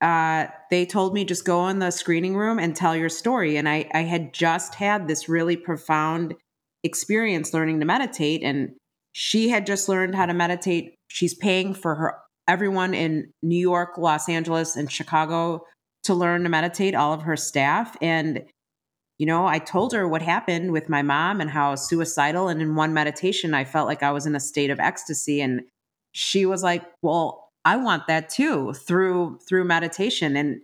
[0.00, 3.56] uh, they told me just go in the screening room and tell your story.
[3.56, 6.34] And I, I had just had this really profound
[6.82, 8.70] experience learning to meditate, and
[9.12, 10.96] she had just learned how to meditate.
[11.06, 12.18] She's paying for her
[12.48, 15.64] everyone in New York, Los Angeles, and Chicago
[16.02, 16.96] to learn to meditate.
[16.96, 18.42] All of her staff, and
[19.18, 22.48] you know, I told her what happened with my mom and how suicidal.
[22.48, 25.62] And in one meditation, I felt like I was in a state of ecstasy, and
[26.12, 30.60] she was like, "Well." I want that too through through meditation and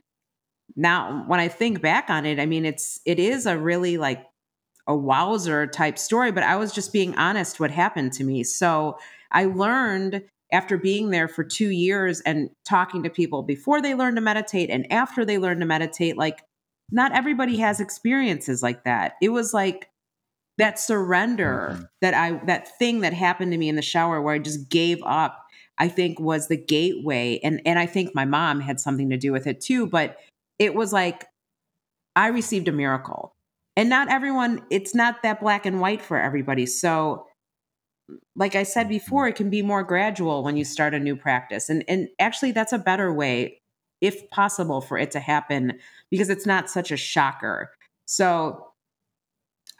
[0.76, 4.26] now when I think back on it, I mean it's it is a really like
[4.86, 8.44] a wowzer type story, but I was just being honest what happened to me.
[8.44, 8.98] So
[9.32, 14.16] I learned after being there for 2 years and talking to people before they learn
[14.16, 16.42] to meditate and after they learn to meditate like
[16.90, 19.14] not everybody has experiences like that.
[19.20, 19.90] It was like
[20.58, 21.82] that surrender mm-hmm.
[22.00, 24.98] that I that thing that happened to me in the shower where I just gave
[25.04, 25.46] up
[25.80, 27.40] I think was the gateway.
[27.42, 30.18] And and I think my mom had something to do with it too, but
[30.58, 31.26] it was like
[32.14, 33.34] I received a miracle.
[33.76, 36.66] And not everyone, it's not that black and white for everybody.
[36.66, 37.26] So
[38.36, 41.70] like I said before, it can be more gradual when you start a new practice.
[41.70, 43.59] And and actually that's a better way
[44.00, 45.78] if possible for it to happen
[46.10, 47.70] because it's not such a shocker.
[48.06, 48.68] So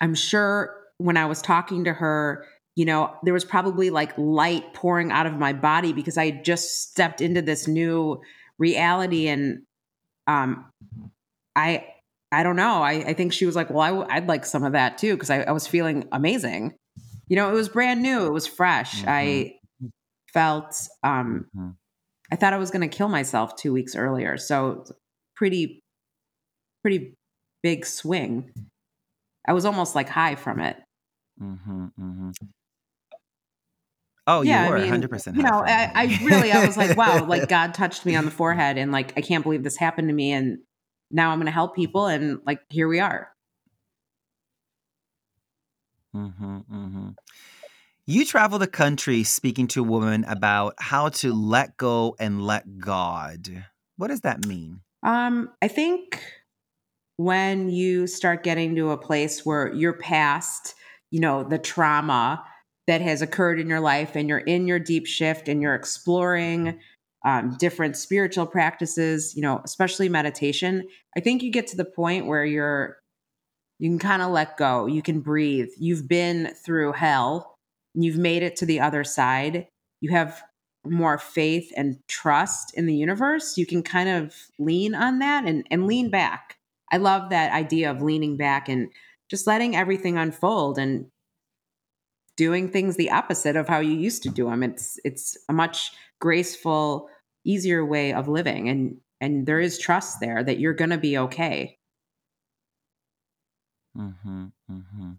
[0.01, 2.45] I'm sure when I was talking to her
[2.77, 6.83] you know, there was probably like light pouring out of my body because I just
[6.83, 8.23] stepped into this new
[8.59, 9.29] reality.
[9.29, 9.63] And
[10.27, 10.65] um,
[11.57, 11.87] I,
[12.33, 12.83] I don't know.
[12.83, 15.15] I, I think she was like, well, i w- I'd like some of that too
[15.15, 16.75] because I, I, was feeling amazing.
[17.29, 18.27] You know, it was brand new.
[18.27, 19.01] It was fresh.
[19.01, 19.09] Mm-hmm.
[19.09, 19.55] I
[20.33, 21.71] felt, um, mm-hmm.
[22.33, 24.37] I thought I was going to kill myself two weeks earlier.
[24.37, 24.85] So
[25.37, 25.81] pretty,
[26.83, 27.15] pretty
[27.63, 28.51] big swing.
[29.47, 30.77] I was almost like high from it.
[31.43, 32.31] Mm-hmm, mm-hmm.
[34.27, 35.37] Oh, yeah, you were I mean, 100%.
[35.37, 38.31] You know, I, I, really, I was like, wow, like God touched me on the
[38.31, 40.33] forehead and like, I can't believe this happened to me.
[40.33, 40.59] And
[41.11, 42.07] now I'm going to help people.
[42.07, 43.33] And like, here we are.
[46.15, 47.09] Mm-hmm, mm-hmm.
[48.11, 53.67] You travel the country speaking to women about how to let go and let God.
[53.99, 54.81] What does that mean?
[55.05, 56.21] Um, I think
[57.19, 60.75] when you start getting to a place where you're past,
[61.13, 62.45] you know, the trauma
[62.89, 66.81] that has occurred in your life and you're in your deep shift and you're exploring
[67.25, 70.83] um, different spiritual practices, you know, especially meditation,
[71.17, 72.97] I think you get to the point where you're,
[73.79, 74.87] you can kind of let go.
[74.87, 75.69] You can breathe.
[75.79, 77.59] You've been through hell.
[77.95, 79.67] You've made it to the other side.
[80.01, 80.43] You have
[80.85, 83.57] more faith and trust in the universe.
[83.57, 86.57] You can kind of lean on that and, and lean back.
[86.91, 88.89] I love that idea of leaning back and
[89.31, 91.07] just letting everything unfold and
[92.37, 94.63] doing things the opposite of how you used to do them.
[94.63, 97.09] It's it's a much graceful,
[97.45, 101.19] easier way of living, and and there is trust there that you're going to be
[101.19, 101.79] okay.
[103.97, 105.13] Mm-hmm, mm-hmm.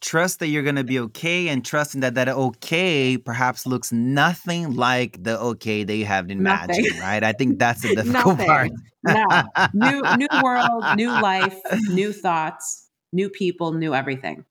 [0.00, 4.74] Trust that you're going to be okay, and trusting that that okay perhaps looks nothing
[4.74, 6.84] like the okay that you have imagined.
[6.84, 7.00] Nothing.
[7.00, 7.24] Right?
[7.24, 8.70] I think that's the difficult part.
[9.04, 9.42] no,
[9.74, 14.44] new new world, new life, new thoughts, new people, new everything.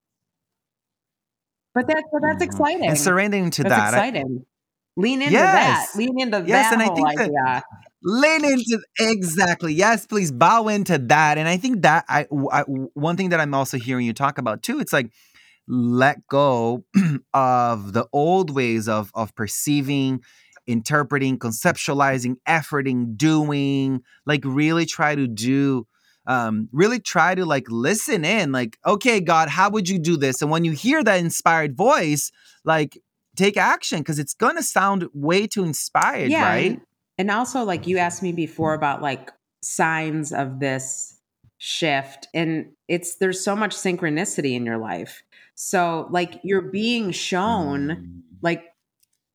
[1.74, 2.44] But that's but that's mm-hmm.
[2.44, 2.90] exciting.
[2.90, 3.94] And surrendering to that's that.
[3.94, 4.46] Exciting.
[4.98, 5.92] Lean into yes.
[5.94, 5.98] that.
[5.98, 7.30] Lean into yes, that and I think idea.
[7.46, 7.64] That,
[8.04, 13.18] lean into exactly yes please bow into that and i think that I, I one
[13.18, 15.12] thing that i'm also hearing you talk about too it's like
[15.68, 16.86] let go
[17.34, 20.22] of the old ways of of perceiving
[20.66, 25.88] interpreting conceptualizing efforting doing like really try to do
[26.28, 30.42] um, really try to like listen in, like, okay, God, how would you do this?
[30.42, 32.32] And when you hear that inspired voice,
[32.66, 33.00] like
[33.36, 36.72] take action because it's gonna sound way too inspired, yeah, right?
[36.72, 36.82] And,
[37.18, 39.32] and also, like you asked me before about like
[39.64, 41.18] signs of this
[41.58, 45.24] shift, and it's there's so much synchronicity in your life.
[45.60, 48.22] So, like, you're being shown, mm.
[48.42, 48.64] like,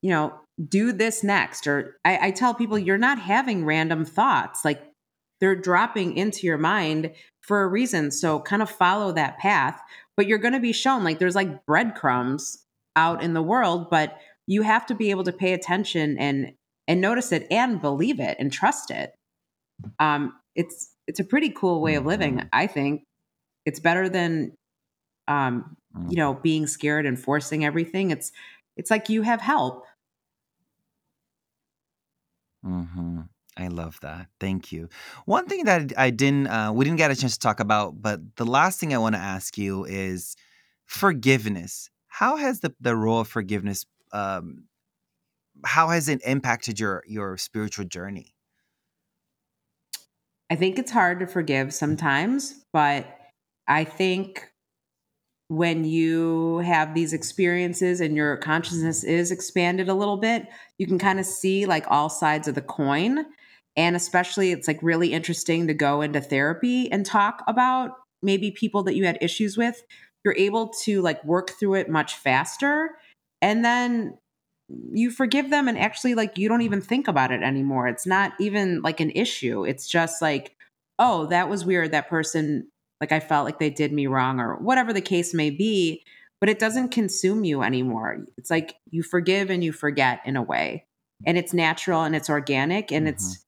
[0.02, 0.32] you know,
[0.68, 1.66] do this next.
[1.66, 4.64] Or I, I tell people, you're not having random thoughts.
[4.64, 4.82] Like
[5.40, 8.10] they're dropping into your mind for a reason.
[8.10, 9.80] So kind of follow that path.
[10.16, 12.64] But you're going to be shown like there's like breadcrumbs
[12.96, 16.52] out in the world, but you have to be able to pay attention and
[16.88, 19.14] and notice it and believe it and trust it.
[19.98, 22.36] Um, it's it's a pretty cool way of living.
[22.36, 22.48] Mm-hmm.
[22.52, 23.04] I think
[23.64, 24.52] it's better than
[25.28, 25.76] um,
[26.09, 28.11] you know being scared and forcing everything.
[28.11, 28.32] It's
[28.76, 29.86] it's like you have help.
[32.64, 33.20] Mm-hmm.
[33.57, 34.28] I love that.
[34.40, 34.88] Thank you.
[35.26, 38.36] One thing that I didn't, uh, we didn't get a chance to talk about, but
[38.36, 40.36] the last thing I want to ask you is
[40.86, 41.90] forgiveness.
[42.07, 44.64] How has the, the role of forgiveness, um,
[45.64, 48.34] how has it impacted your your spiritual journey?
[50.51, 53.07] I think it's hard to forgive sometimes, but
[53.68, 54.51] I think
[55.53, 60.48] when you have these experiences and your consciousness is expanded a little bit,
[60.78, 63.26] you can kind of see like all sides of the coin.
[63.76, 67.90] And especially, it's like really interesting to go into therapy and talk about
[68.22, 69.82] maybe people that you had issues with.
[70.24, 72.96] You're able to like work through it much faster.
[73.42, 74.16] And then
[74.90, 77.88] you forgive them and actually like you don't even think about it anymore.
[77.88, 79.66] It's not even like an issue.
[79.66, 80.57] It's just like,
[80.98, 81.90] oh, that was weird.
[81.90, 82.68] That person,
[83.03, 86.05] like I felt like they did me wrong or whatever the case may be,
[86.40, 88.24] but it doesn't consume you anymore.
[88.38, 90.86] It's like you forgive and you forget in a way.
[91.26, 93.14] And it's natural and it's organic and Mm-hmm.
[93.14, 93.44] it's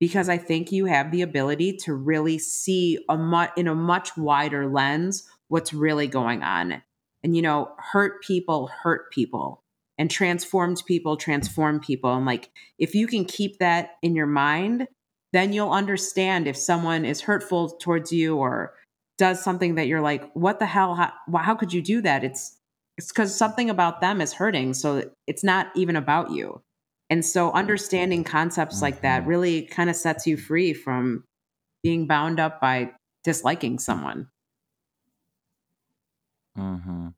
[0.00, 4.16] because I think you have the ability to really see a mu- in a much
[4.16, 6.82] wider lens what's really going on.
[7.22, 9.62] And you know, hurt people hurt people
[9.98, 14.88] and transformed people transform people and like if you can keep that in your mind
[15.34, 18.72] then you'll understand if someone is hurtful towards you or
[19.18, 22.58] does something that you're like what the hell how, how could you do that it's
[22.96, 26.60] it's because something about them is hurting so it's not even about you
[27.10, 29.26] and so understanding concepts like that Mhm.
[29.26, 31.24] really kind of sets you free from
[31.82, 32.92] being bound up by
[33.24, 34.28] disliking someone
[36.58, 37.08] Mm-hmm.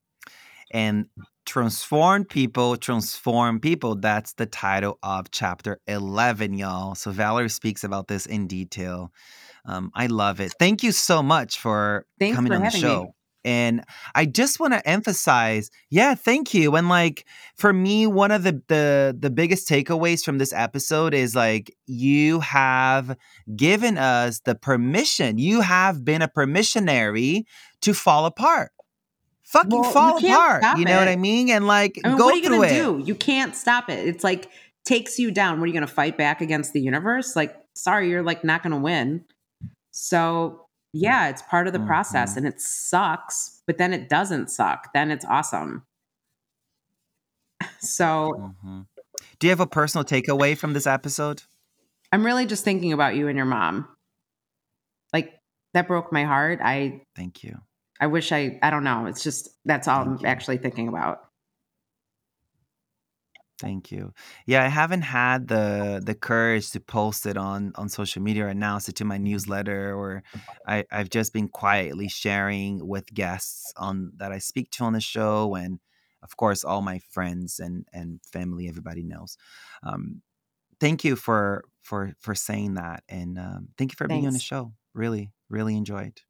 [0.72, 1.07] And
[1.47, 3.94] transform people, transform people.
[3.97, 6.94] That's the title of chapter 11, y'all.
[6.94, 9.12] So Valerie speaks about this in detail.
[9.67, 10.55] Um, I love it.
[10.59, 12.89] Thank you so much for Thanks coming for on the having me.
[12.89, 13.12] show.
[13.45, 16.75] And I just want to emphasize, yeah, thank you.
[16.75, 17.25] And like
[17.57, 22.41] for me, one of the the the biggest takeaways from this episode is like you
[22.41, 23.17] have
[23.55, 25.39] given us the permission.
[25.39, 27.45] You have been a permissionary
[27.83, 28.73] to fall apart.
[29.45, 30.79] Fucking Well, you fall can't apart.
[30.79, 31.07] You know what.
[31.07, 31.49] I mean?
[31.51, 32.83] And like I mean, go what are you through gonna it.
[32.83, 33.03] do?
[33.05, 34.09] You can't stop it.
[34.09, 34.51] It's like
[34.85, 35.61] takes you down.
[35.61, 37.37] What are you gonna fight back against the universe?
[37.37, 39.25] Like, sorry, you're like not gonna win.
[39.99, 42.36] So yeah, it's part of the process Mhm.
[42.38, 44.92] and it sucks, but then it doesn't suck.
[44.92, 45.86] Then it's awesome.
[47.80, 48.82] So hmm
[49.38, 51.42] Do you have a personal takeaway from this episode?
[52.12, 53.88] I'm really just thinking about you and your mom.
[55.12, 55.34] Like
[55.72, 56.61] that broke my heart.
[56.62, 57.59] I Thank you.
[57.99, 59.07] I wish I I don't know.
[59.07, 60.26] It's just that's all Thank I'm you.
[60.28, 61.26] actually thinking about.
[63.59, 64.12] Thank you.
[64.44, 68.48] Yeah, I haven't had the the courage to post it on on social media or
[68.48, 70.22] announce it to my newsletter or
[70.66, 75.00] I I've just been quietly sharing with guests on that I speak to on the
[75.00, 75.80] show and
[76.22, 79.38] of course all my friends and and family everybody knows.
[79.82, 80.20] Um
[80.80, 84.38] thank you for for for saying that and um thank you for being on the
[84.38, 84.74] show.
[84.94, 86.20] Really really enjoyed.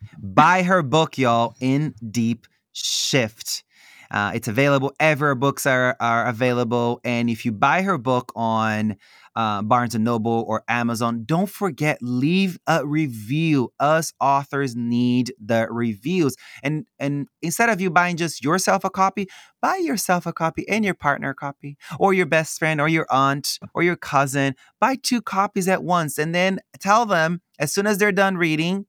[0.22, 3.64] Buy her book, y'all, In Deep Shift.
[4.10, 7.00] Uh, it's available Ever books are, are available.
[7.04, 8.96] And if you buy her book on
[9.36, 13.72] uh, Barnes and Noble or Amazon, don't forget leave a review.
[13.78, 16.36] Us authors need the reviews.
[16.62, 19.28] And and instead of you buying just yourself a copy,
[19.62, 23.06] buy yourself a copy and your partner a copy, or your best friend, or your
[23.10, 24.54] aunt, or your cousin.
[24.80, 28.86] Buy two copies at once, and then tell them as soon as they're done reading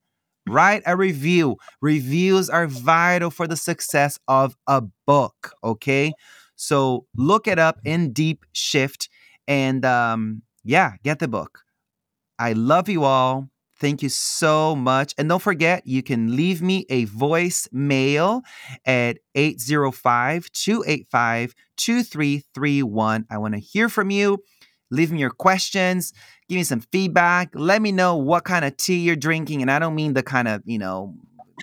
[0.50, 1.56] write a review.
[1.80, 5.52] Reviews are vital for the success of a book.
[5.62, 6.12] Okay.
[6.56, 9.08] So look it up in Deep Shift
[9.48, 11.60] and um, yeah, get the book.
[12.38, 13.48] I love you all.
[13.80, 15.14] Thank you so much.
[15.16, 18.42] And don't forget, you can leave me a voice mail
[18.84, 23.26] at 805 285 2331.
[23.30, 24.42] I want to hear from you.
[24.90, 26.12] Leave me your questions.
[26.48, 27.50] Give me some feedback.
[27.54, 29.62] Let me know what kind of tea you're drinking.
[29.62, 31.14] And I don't mean the kind of, you know,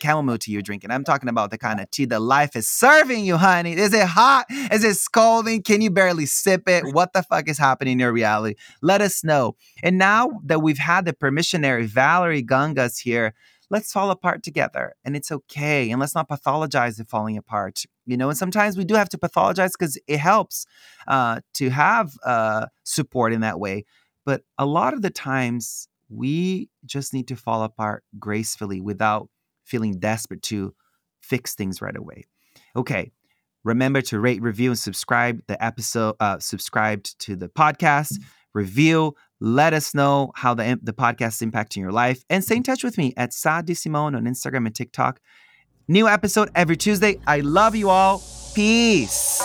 [0.02, 0.92] chamomile tea you're drinking.
[0.92, 3.74] I'm talking about the kind of tea that life is serving you, honey.
[3.74, 4.46] Is it hot?
[4.72, 5.64] Is it scalding?
[5.64, 6.94] Can you barely sip it?
[6.94, 8.56] What the fuck is happening in your reality?
[8.82, 9.56] Let us know.
[9.84, 13.34] And now that we've had the permissionary Valerie Gangas here,
[13.70, 18.18] let's fall apart together and it's okay and let's not pathologize the falling apart you
[18.18, 20.66] know and sometimes we do have to pathologize because it helps
[21.08, 23.86] uh, to have uh, support in that way
[24.26, 29.30] but a lot of the times we just need to fall apart gracefully without
[29.66, 30.74] feeling desperate to
[31.22, 32.24] fix things right away.
[32.76, 33.12] Okay
[33.68, 38.18] remember to rate review and subscribe the episode uh, subscribed to the podcast
[38.54, 42.64] review let us know how the, the podcast is impacting your life and stay in
[42.64, 45.20] touch with me at Sah D'Simone on Instagram and TikTok.
[45.88, 47.20] New episode every Tuesday.
[47.28, 48.22] I love you all.
[48.54, 49.42] Peace.